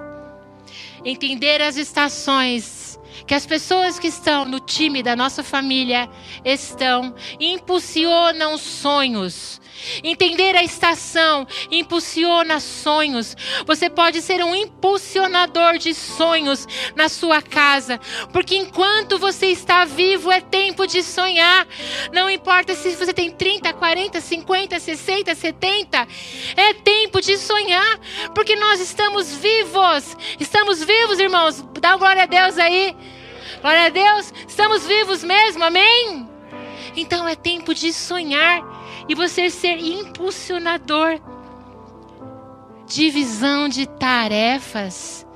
[1.05, 6.09] Entender as estações que as pessoas que estão no time da nossa família
[6.45, 9.61] estão impulsionam sonhos
[10.03, 13.37] Entender a estação impulsiona sonhos.
[13.67, 17.99] Você pode ser um impulsionador de sonhos na sua casa,
[18.33, 21.67] porque enquanto você está vivo é tempo de sonhar.
[22.13, 26.09] Não importa se você tem 30, 40, 50, 60, 70,
[26.57, 27.99] é tempo de sonhar,
[28.35, 30.17] porque nós estamos vivos.
[30.41, 31.65] Estamos vivos, irmãos.
[31.81, 32.97] Dá glória a Deus aí.
[33.61, 34.33] Glória a Deus.
[34.47, 35.65] Estamos vivos mesmo.
[35.65, 36.29] Amém.
[36.97, 38.63] Então é tempo de sonhar
[39.09, 41.21] e você ser impulsionador.
[42.87, 45.28] Divisão de tarefas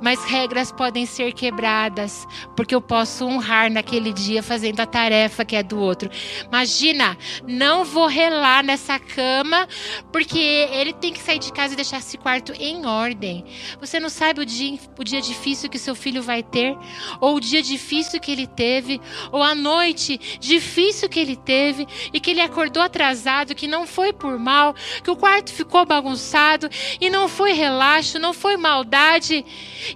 [0.00, 2.26] mas regras podem ser quebradas,
[2.56, 6.10] porque eu posso honrar naquele dia fazendo a tarefa que é do outro.
[6.46, 9.68] Imagina, não vou relar nessa cama,
[10.12, 13.44] porque ele tem que sair de casa e deixar esse quarto em ordem.
[13.80, 16.76] Você não sabe o dia, o dia difícil que seu filho vai ter,
[17.20, 19.00] ou o dia difícil que ele teve,
[19.32, 24.12] ou a noite difícil que ele teve e que ele acordou atrasado, que não foi
[24.12, 26.68] por mal, que o quarto ficou bagunçado
[27.00, 29.44] e não foi relaxo, não foi maldade.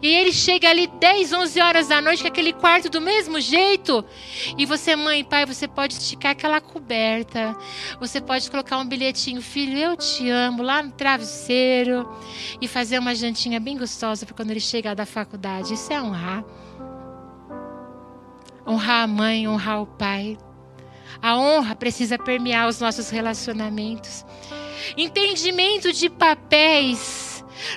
[0.01, 4.05] E ele chega ali 10, 11 horas da noite com aquele quarto do mesmo jeito.
[4.57, 7.57] E você, mãe pai, você pode esticar aquela coberta.
[8.01, 12.09] Você pode colocar um bilhetinho, filho, eu te amo, lá no travesseiro.
[12.61, 15.75] E fazer uma jantinha bem gostosa para quando ele chegar da faculdade.
[15.75, 16.45] Isso é honrar.
[18.67, 20.39] Honrar a mãe, honrar o pai.
[21.21, 24.25] A honra precisa permear os nossos relacionamentos.
[24.97, 27.24] Entendimento de papéis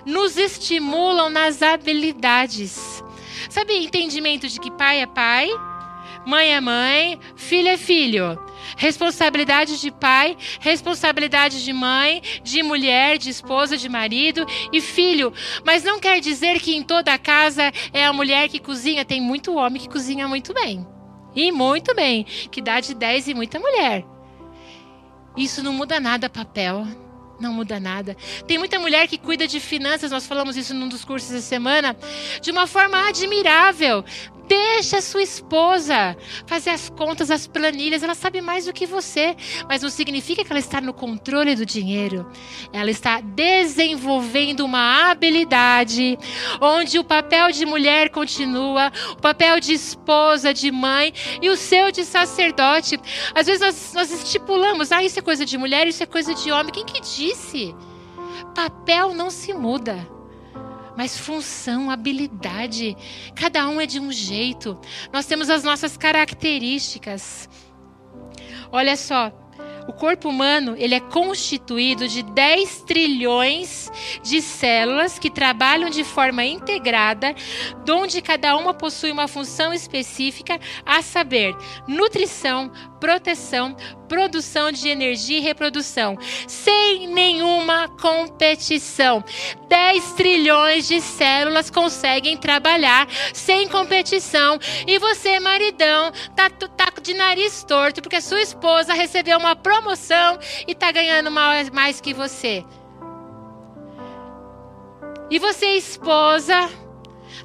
[0.05, 3.03] nos estimulam nas habilidades.
[3.49, 5.49] Sabe, entendimento de que pai é pai,
[6.25, 8.38] mãe é mãe, filho é filho.
[8.75, 15.32] Responsabilidade de pai, responsabilidade de mãe, de mulher, de esposa, de marido e filho.
[15.65, 19.05] Mas não quer dizer que em toda casa é a mulher que cozinha.
[19.05, 20.86] Tem muito homem que cozinha muito bem.
[21.34, 22.25] E muito bem.
[22.51, 24.03] Que dá de 10 e muita mulher.
[25.38, 26.86] Isso não muda nada papel.
[27.39, 28.17] Não muda nada.
[28.47, 31.95] Tem muita mulher que cuida de finanças, nós falamos isso num dos cursos da semana,
[32.41, 34.03] de uma forma admirável.
[34.47, 38.01] Deixa a sua esposa fazer as contas, as planilhas.
[38.01, 39.35] Ela sabe mais do que você.
[39.67, 42.25] Mas não significa que ela está no controle do dinheiro.
[42.71, 46.17] Ela está desenvolvendo uma habilidade
[46.61, 51.91] onde o papel de mulher continua, o papel de esposa, de mãe e o seu
[51.91, 52.99] de sacerdote.
[53.35, 56.51] Às vezes nós, nós estipulamos: ah, isso é coisa de mulher, isso é coisa de
[56.51, 56.71] homem.
[56.71, 57.75] Quem que disse?
[58.55, 60.16] Papel não se muda
[60.97, 62.97] mas função, habilidade.
[63.35, 64.79] Cada um é de um jeito.
[65.13, 67.47] Nós temos as nossas características.
[68.71, 69.31] Olha só,
[69.87, 73.89] o corpo humano ele é constituído de 10 trilhões
[74.21, 77.33] de células que trabalham de forma integrada,
[77.89, 81.55] onde cada uma possui uma função específica, a saber,
[81.87, 83.75] nutrição, proteção,
[84.07, 86.17] produção de energia e reprodução,
[86.47, 89.23] sem nenhuma competição.
[89.67, 94.59] 10 trilhões de células conseguem trabalhar sem competição.
[94.85, 100.37] E você, maridão, tá, tá de nariz torto porque sua esposa recebeu uma promoção
[100.67, 102.65] e tá ganhando mais, que você.
[105.29, 106.69] E você, esposa,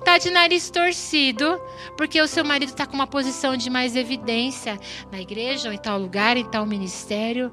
[0.04, 1.60] tá de nariz torcido,
[1.96, 4.78] porque o seu marido está com uma posição de mais evidência
[5.10, 7.52] na igreja, ou em tal lugar, em tal ministério.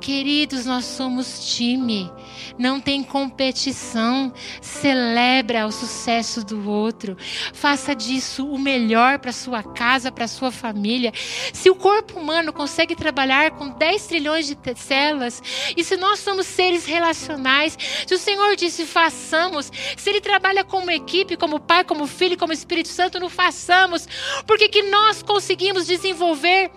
[0.00, 2.10] Queridos, nós somos time,
[2.58, 4.32] não tem competição.
[4.60, 7.16] Celebra o sucesso do outro.
[7.52, 11.12] Faça disso o melhor para sua casa, para sua família.
[11.52, 15.42] Se o corpo humano consegue trabalhar com 10 trilhões de células,
[15.76, 20.90] e se nós somos seres relacionais, se o Senhor disse façamos, se Ele trabalha como
[20.90, 24.08] equipe, como Pai, como Filho, como Espírito Santo, não façamos,
[24.46, 26.70] porque que nós conseguimos desenvolver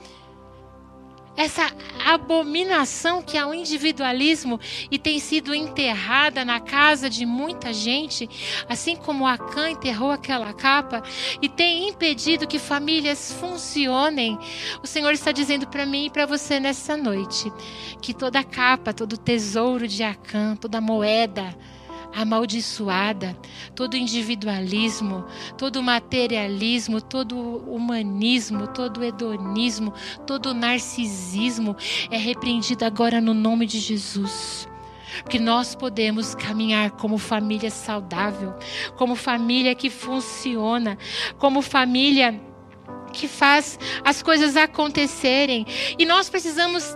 [1.39, 1.71] essa
[2.05, 4.59] abominação que é o individualismo
[4.91, 8.29] e tem sido enterrada na casa de muita gente,
[8.67, 11.01] assim como Acã enterrou aquela capa
[11.41, 14.37] e tem impedido que famílias funcionem.
[14.83, 17.49] O Senhor está dizendo para mim e para você nessa noite
[18.01, 21.55] que toda capa, todo tesouro de Acã, toda moeda,
[22.13, 23.37] amaldiçoada,
[23.75, 25.25] todo individualismo,
[25.57, 27.37] todo materialismo, todo
[27.67, 29.93] humanismo, todo hedonismo,
[30.25, 31.75] todo narcisismo
[32.09, 34.67] é repreendido agora no nome de Jesus.
[35.27, 38.53] Que nós podemos caminhar como família saudável,
[38.95, 40.97] como família que funciona,
[41.37, 42.39] como família
[43.11, 45.65] que faz as coisas acontecerem.
[45.97, 46.95] E nós precisamos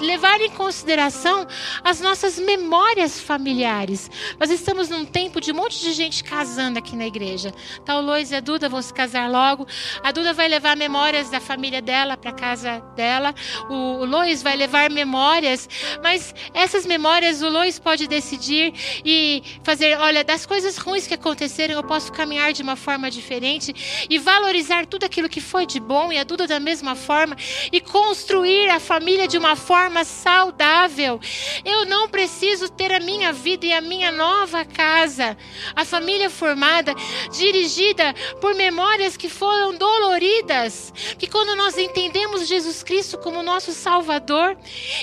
[0.00, 1.46] levar em consideração
[1.82, 4.10] as nossas memórias familiares.
[4.38, 7.52] Nós estamos num tempo de um monte de gente casando aqui na igreja.
[7.84, 9.66] Tá, o Lois e a Duda vão se casar logo.
[10.02, 13.34] A Duda vai levar memórias da família dela para casa dela.
[13.68, 15.68] O, o Lois vai levar memórias,
[16.02, 18.72] mas essas memórias o Lois pode decidir
[19.04, 24.06] e fazer, olha, das coisas ruins que aconteceram, eu posso caminhar de uma forma diferente
[24.08, 27.36] e valorizar tudo aquilo que foi de bom e a Duda da mesma forma
[27.72, 31.20] e construir a família de uma forma forma saudável.
[31.62, 35.36] Eu não preciso ter a minha vida e a minha nova casa,
[35.76, 36.94] a família formada,
[37.30, 40.90] dirigida por memórias que foram doloridas.
[41.18, 44.56] Que quando nós entendemos Jesus Cristo como nosso Salvador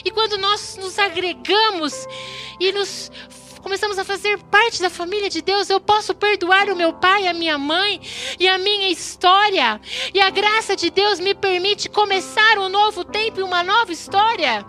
[0.03, 2.07] e quando nós nos agregamos
[2.59, 3.11] e nos
[3.61, 7.33] começamos a fazer parte da família de Deus, eu posso perdoar o meu pai, a
[7.33, 8.01] minha mãe
[8.39, 9.79] e a minha história.
[10.13, 14.65] E a graça de Deus me permite começar um novo tempo e uma nova história.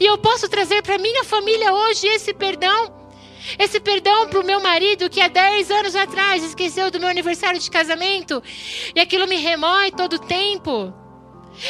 [0.00, 3.04] E eu posso trazer para minha família hoje esse perdão.
[3.58, 7.60] Esse perdão para o meu marido que há 10 anos atrás esqueceu do meu aniversário
[7.60, 8.42] de casamento
[8.94, 11.03] e aquilo me remói todo o tempo.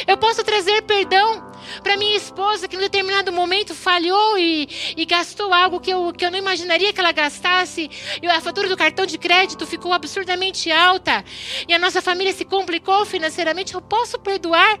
[0.07, 5.53] Eu posso trazer perdão para minha esposa que em determinado momento falhou e, e, gastou
[5.53, 7.89] algo que eu, que eu não imaginaria que ela gastasse.
[8.21, 11.23] E a fatura do cartão de crédito ficou absurdamente alta.
[11.67, 13.73] E a nossa família se complicou financeiramente.
[13.73, 14.79] Eu posso perdoar,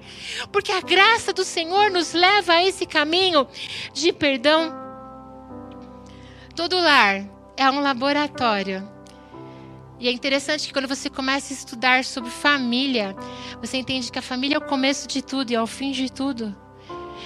[0.51, 3.47] porque a graça do Senhor nos leva a esse caminho
[3.93, 4.73] de perdão.
[6.55, 7.25] Todo lar
[7.57, 8.94] é um laboratório
[9.99, 13.15] e é interessante que quando você começa a estudar sobre família,
[13.61, 16.11] você entende que a família é o começo de tudo e é o fim de
[16.11, 16.55] tudo.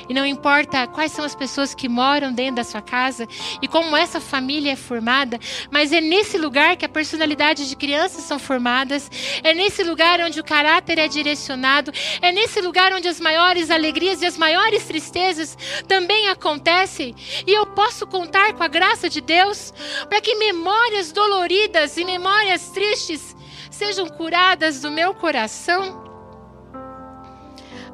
[0.10, 3.28] E não importa quais são as pessoas que moram dentro da sua casa
[3.62, 5.40] e como essa família é formada,
[5.70, 9.10] mas é nesse lugar que a personalidade de crianças são formadas,
[9.44, 11.92] é nesse lugar onde o caráter é direcionado,
[12.24, 15.56] é nesse lugar onde as maiores alegrias e as maiores tristezas
[15.88, 17.16] também acontecem.
[17.46, 19.72] E eu posso contar com a graça de Deus
[20.10, 23.36] para que memórias doloridas e memórias tristes
[23.70, 26.04] sejam curadas do meu coração.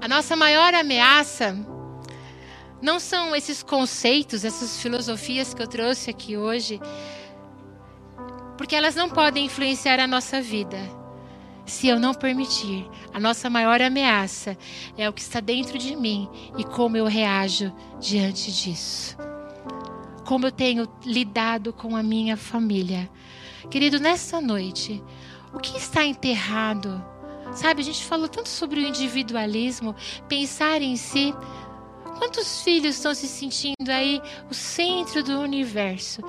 [0.01, 1.74] A nossa maior ameaça
[2.85, 6.79] não são esses conceitos, essas filosofias que eu trouxe aqui hoje,
[8.55, 10.77] porque elas não podem influenciar a nossa vida.
[11.65, 14.55] Se eu não permitir, a nossa maior ameaça
[14.95, 16.29] é o que está dentro de mim
[16.59, 19.17] e como eu reajo diante disso.
[20.23, 23.09] Como eu tenho lidado com a minha família.
[23.67, 25.03] Querido, nesta noite,
[25.51, 27.03] o que está enterrado?
[27.53, 29.95] Sabe, a gente falou tanto sobre o individualismo,
[30.27, 31.33] pensar em si.
[32.17, 36.21] Quantos filhos estão se sentindo aí o centro do universo?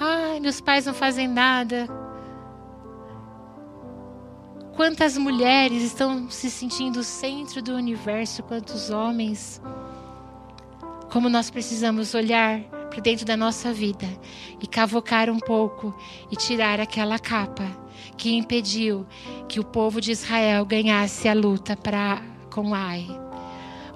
[0.00, 1.86] Ai, meus pais não fazem nada.
[4.74, 9.60] Quantas mulheres estão se sentindo o centro do universo, quantos homens?
[11.10, 14.06] Como nós precisamos olhar para dentro da nossa vida
[14.60, 15.94] e cavocar um pouco
[16.30, 17.64] e tirar aquela capa
[18.16, 19.06] que impediu
[19.48, 23.21] que o povo de Israel ganhasse a luta para com Ai.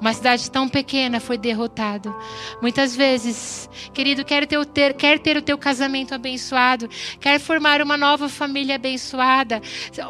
[0.00, 2.14] Uma cidade tão pequena foi derrotado.
[2.60, 6.88] Muitas vezes, querido, quer ter, ter, quer ter o teu casamento abençoado,
[7.20, 9.60] quer formar uma nova família abençoada.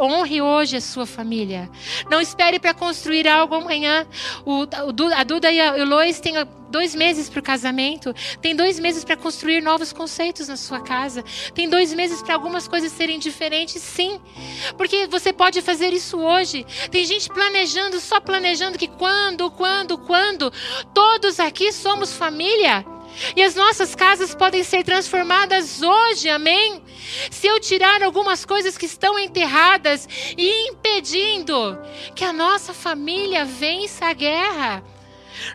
[0.01, 1.70] Honre hoje a sua família.
[2.11, 4.07] Não espere para construir algo amanhã.
[4.45, 4.66] O,
[5.14, 6.34] a Duda e o Lois têm
[6.70, 11.24] dois meses para o casamento, tem dois meses para construir novos conceitos na sua casa,
[11.54, 14.20] tem dois meses para algumas coisas serem diferentes, sim,
[14.76, 16.66] porque você pode fazer isso hoje.
[16.90, 20.52] Tem gente planejando, só planejando que quando, quando, quando,
[20.92, 22.84] todos aqui somos família.
[23.34, 26.82] E as nossas casas podem ser transformadas hoje, amém?
[27.30, 30.06] Se eu tirar algumas coisas que estão enterradas
[30.36, 31.78] e impedindo
[32.14, 34.84] que a nossa família vença a guerra.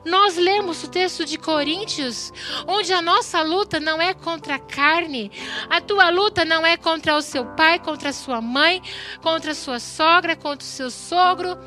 [0.06, 2.32] Nós lemos o texto de Coríntios,
[2.68, 5.32] onde a nossa luta não é contra a carne,
[5.70, 8.82] a tua luta não é contra o seu pai, contra a sua mãe,
[9.22, 11.58] contra a sua sogra, contra o seu sogro,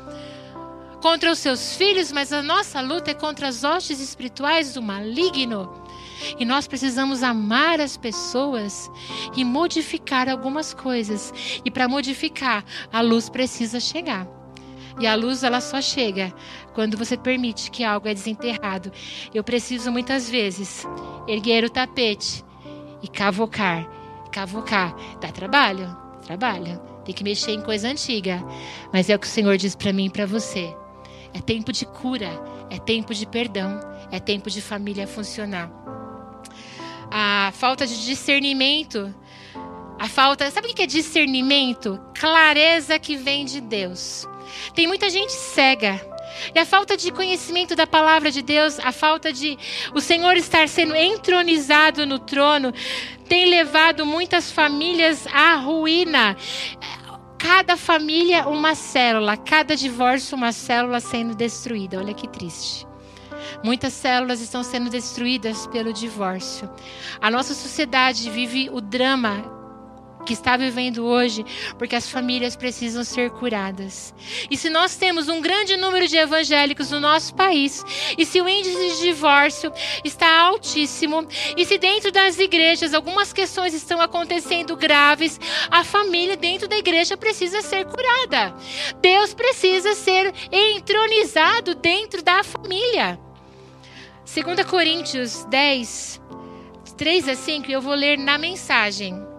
[1.01, 5.83] contra os seus filhos, mas a nossa luta é contra as hostes espirituais do maligno.
[6.39, 8.89] E nós precisamos amar as pessoas
[9.35, 11.33] e modificar algumas coisas.
[11.63, 14.27] E para modificar, a luz precisa chegar.
[14.99, 16.33] E a luz ela só chega
[16.75, 18.91] quando você permite que algo é desenterrado.
[19.33, 20.85] Eu preciso muitas vezes
[21.25, 22.43] erguer o tapete
[23.01, 23.89] e cavocar.
[24.29, 24.93] Cavocar.
[25.21, 25.95] Dá trabalho?
[26.21, 26.79] Trabalho.
[27.05, 28.43] Tem que mexer em coisa antiga.
[28.91, 30.75] Mas é o que o Senhor diz para mim e para você.
[31.33, 32.29] É tempo de cura.
[32.69, 33.79] É tempo de perdão.
[34.11, 35.71] É tempo de família funcionar.
[37.09, 39.15] A falta de discernimento.
[39.97, 40.51] A falta.
[40.51, 42.01] Sabe o que é discernimento?
[42.19, 44.27] Clareza que vem de Deus.
[44.73, 46.14] Tem muita gente cega.
[46.53, 49.57] E a falta de conhecimento da palavra de Deus, a falta de
[49.93, 52.73] o Senhor estar sendo entronizado no trono,
[53.27, 56.35] tem levado muitas famílias à ruína.
[57.37, 61.99] Cada família uma célula, cada divórcio uma célula sendo destruída.
[61.99, 62.87] Olha que triste.
[63.63, 66.69] Muitas células estão sendo destruídas pelo divórcio.
[67.21, 69.64] A nossa sociedade vive o drama
[70.25, 71.45] que está vivendo hoje,
[71.77, 74.13] porque as famílias precisam ser curadas.
[74.49, 77.83] E se nós temos um grande número de evangélicos no nosso país,
[78.17, 79.71] e se o índice de divórcio
[80.03, 86.67] está altíssimo, e se dentro das igrejas algumas questões estão acontecendo graves, a família dentro
[86.67, 88.53] da igreja precisa ser curada.
[89.01, 93.19] Deus precisa ser entronizado dentro da família.
[94.25, 96.19] 2 Coríntios 10,
[96.97, 99.34] 3 a 5, eu vou ler na mensagem.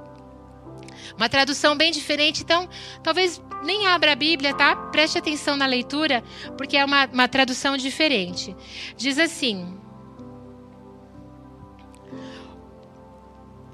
[1.16, 2.68] Uma tradução bem diferente, então
[3.02, 4.76] talvez nem abra a Bíblia, tá?
[4.76, 6.22] Preste atenção na leitura,
[6.56, 8.54] porque é uma, uma tradução diferente.
[8.96, 9.78] Diz assim: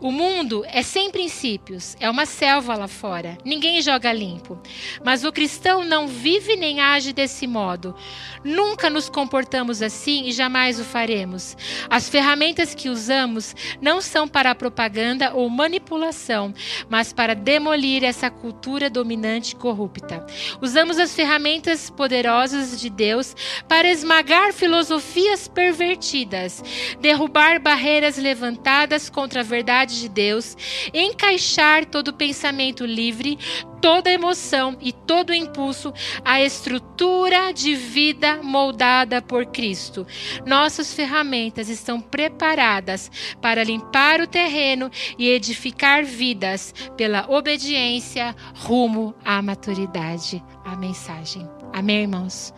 [0.03, 3.39] O mundo é sem princípios, é uma selva lá fora.
[3.45, 4.61] Ninguém joga limpo.
[5.05, 7.95] Mas o cristão não vive nem age desse modo.
[8.43, 11.57] Nunca nos comportamos assim e jamais o faremos.
[11.89, 16.53] As ferramentas que usamos não são para propaganda ou manipulação,
[16.91, 20.27] mas para demolir essa cultura dominante e corrupta.
[20.61, 23.37] Usamos as ferramentas poderosas de Deus
[23.69, 26.61] para esmagar filosofias pervertidas,
[27.01, 30.57] derrubar barreiras levantadas contra a verdade vontade de Deus,
[30.93, 33.39] encaixar todo pensamento livre,
[33.81, 35.93] toda emoção e todo impulso
[36.25, 40.07] à estrutura de vida moldada por Cristo.
[40.47, 49.43] Nossas ferramentas estão preparadas para limpar o terreno e edificar vidas pela obediência rumo à
[49.43, 50.43] maturidade.
[50.65, 51.49] A mensagem.
[51.73, 52.55] Amém, irmãos?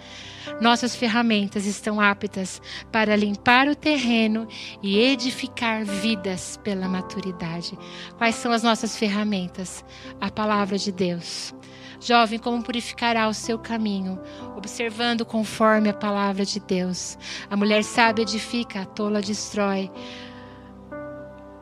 [0.61, 4.47] Nossas ferramentas estão aptas para limpar o terreno
[4.83, 7.77] e edificar vidas pela maturidade.
[8.17, 9.85] Quais são as nossas ferramentas?
[10.21, 11.55] A palavra de Deus.
[12.01, 14.21] Jovem, como purificará o seu caminho?
[14.57, 17.19] Observando conforme a palavra de Deus.
[17.51, 19.91] A mulher sábia edifica, a tola destrói.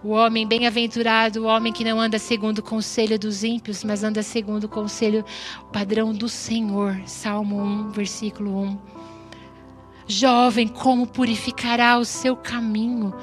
[0.05, 4.21] O homem bem-aventurado, o homem que não anda segundo o conselho dos ímpios, mas anda
[4.21, 5.25] segundo o conselho
[5.73, 7.01] padrão do Senhor.
[7.07, 8.79] Salmo 1, versículo 1.
[10.09, 13.15] Jovem, como purificará o seu caminho,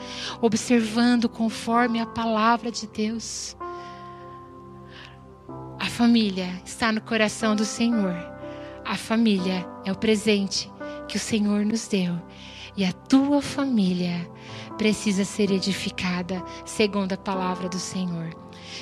[0.41, 3.57] observando conforme a palavra de Deus.
[5.77, 8.15] A família está no coração do Senhor.
[8.85, 10.71] A família é o presente
[11.09, 12.15] que o Senhor nos deu.
[12.79, 14.25] E a tua família
[14.77, 18.33] precisa ser edificada segundo a palavra do Senhor.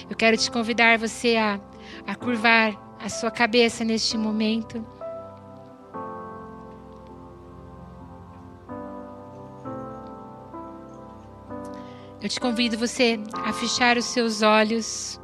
[0.08, 1.60] Eu quero te convidar você a,
[2.06, 4.86] a curvar a sua cabeça neste momento.
[12.22, 15.20] Eu te convido você a fechar os seus olhos.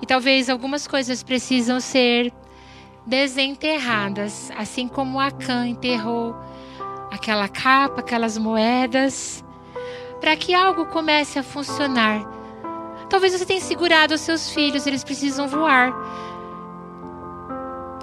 [0.00, 2.32] E talvez algumas coisas precisam ser
[3.06, 6.34] desenterradas, assim como Acã enterrou
[7.10, 9.44] aquela capa, aquelas moedas,
[10.20, 12.22] para que algo comece a funcionar.
[13.08, 15.92] Talvez você tenha segurado os seus filhos, eles precisam voar.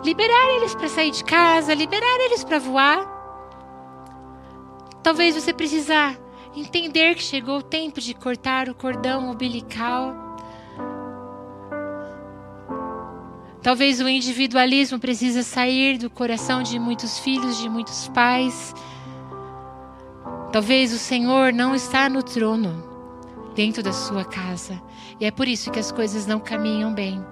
[0.03, 3.17] Liberar eles para sair de casa, liberar eles para voar.
[5.01, 6.15] Talvez você precisa
[6.55, 10.28] entender que chegou o tempo de cortar o cordão umbilical.
[13.69, 18.73] Talvez o individualismo precisa sair do coração de muitos filhos, de muitos pais.
[20.51, 22.83] Talvez o Senhor não está no trono
[23.53, 24.81] dentro da sua casa.
[25.19, 27.23] E é por isso que as coisas não caminham bem.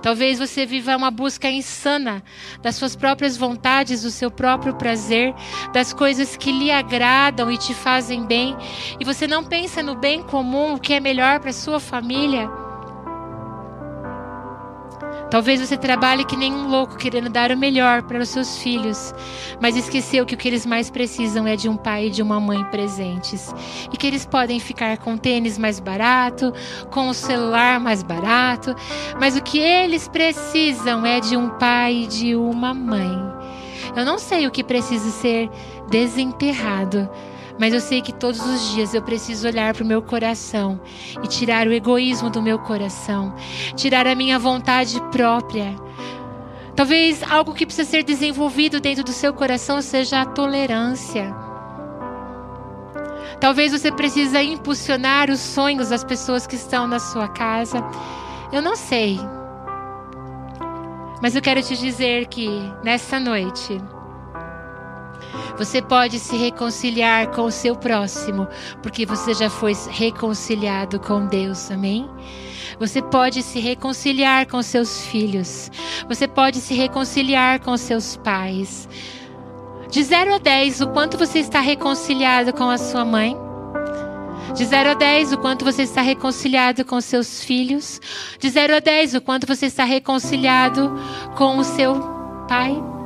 [0.00, 2.24] Talvez você viva uma busca insana
[2.62, 5.34] das suas próprias vontades, do seu próprio prazer,
[5.74, 8.56] das coisas que lhe agradam e te fazem bem,
[8.98, 12.48] e você não pensa no bem comum, o que é melhor para sua família.
[15.30, 19.14] Talvez você trabalhe que nem um louco querendo dar o melhor para os seus filhos,
[19.60, 22.40] mas esqueceu que o que eles mais precisam é de um pai e de uma
[22.40, 23.54] mãe presentes.
[23.92, 26.52] E que eles podem ficar com tênis mais barato,
[26.90, 28.74] com o celular mais barato,
[29.20, 33.40] mas o que eles precisam é de um pai e de uma mãe.
[33.94, 35.48] Eu não sei o que precisa ser
[35.88, 37.08] desenterrado,
[37.60, 40.80] mas eu sei que todos os dias eu preciso olhar para o meu coração
[41.22, 43.34] e tirar o egoísmo do meu coração,
[43.76, 45.76] tirar a minha vontade própria.
[46.74, 51.36] Talvez algo que precisa ser desenvolvido dentro do seu coração seja a tolerância.
[53.38, 57.84] Talvez você precisa impulsionar os sonhos das pessoas que estão na sua casa.
[58.50, 59.20] Eu não sei.
[61.20, 62.48] Mas eu quero te dizer que
[62.82, 63.78] nessa noite
[65.56, 68.48] você pode se reconciliar com o seu próximo,
[68.82, 72.08] porque você já foi reconciliado com Deus, amém?
[72.78, 75.70] Você pode se reconciliar com seus filhos.
[76.08, 78.88] Você pode se reconciliar com seus pais.
[79.90, 83.36] De 0 a 10, o quanto você está reconciliado com a sua mãe?
[84.54, 88.00] De 0 a 10, o quanto você está reconciliado com seus filhos?
[88.38, 90.94] De 0 a 10, o quanto você está reconciliado
[91.36, 92.00] com o seu
[92.48, 92.99] pai?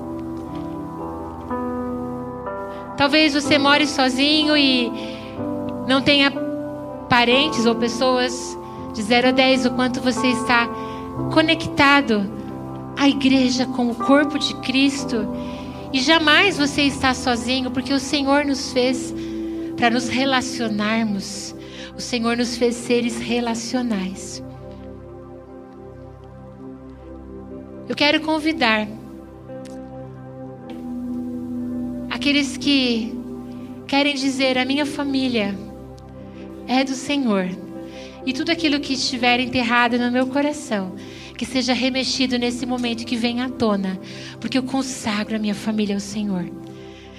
[2.97, 4.91] Talvez você more sozinho e
[5.89, 6.33] não tenha
[7.09, 8.57] parentes ou pessoas
[8.93, 10.69] de 0 a 10, o quanto você está
[11.33, 12.25] conectado
[12.97, 15.27] à igreja com o corpo de Cristo.
[15.93, 19.15] E jamais você está sozinho, porque o Senhor nos fez
[19.77, 21.55] para nos relacionarmos.
[21.97, 24.43] O Senhor nos fez seres relacionais.
[27.89, 28.89] Eu quero convidar
[32.25, 33.13] aqueles que
[33.87, 35.55] querem dizer: a minha família
[36.67, 37.47] é do Senhor.
[38.25, 40.95] E tudo aquilo que estiver enterrado no meu coração,
[41.37, 44.01] que seja remexido nesse momento que venha à tona,
[44.41, 46.51] porque eu consagro a minha família ao Senhor.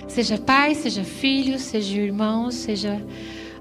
[0.07, 2.99] Seja pai, seja filho, seja irmão, seja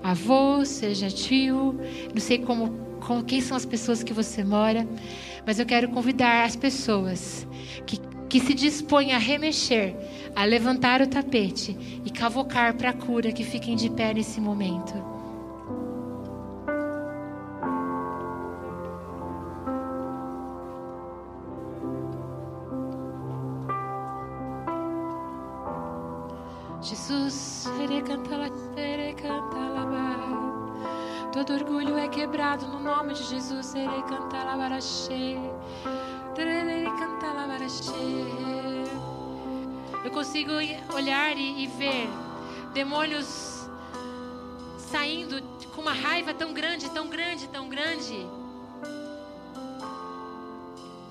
[0.02, 1.78] avô, seja tio,
[2.14, 2.70] não sei como,
[3.06, 4.88] como quem são as pessoas que você mora,
[5.46, 7.46] mas eu quero convidar as pessoas
[7.84, 9.94] que, que se dispõe a remexer,
[10.34, 15.14] a levantar o tapete e cavocar para a cura que fiquem de pé nesse momento.
[26.80, 27.64] Jesus,
[31.32, 33.74] todo orgulho é quebrado no nome de Jesus.
[40.04, 40.52] Eu consigo
[40.92, 42.08] olhar e, e ver
[42.72, 43.68] demônios
[44.78, 45.40] saindo
[45.74, 48.26] com uma raiva tão grande, tão grande, tão grande.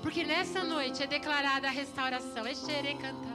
[0.02, 2.46] Porque nessa noite é declarada a restauração.
[2.46, 2.52] É
[2.94, 3.33] cantar.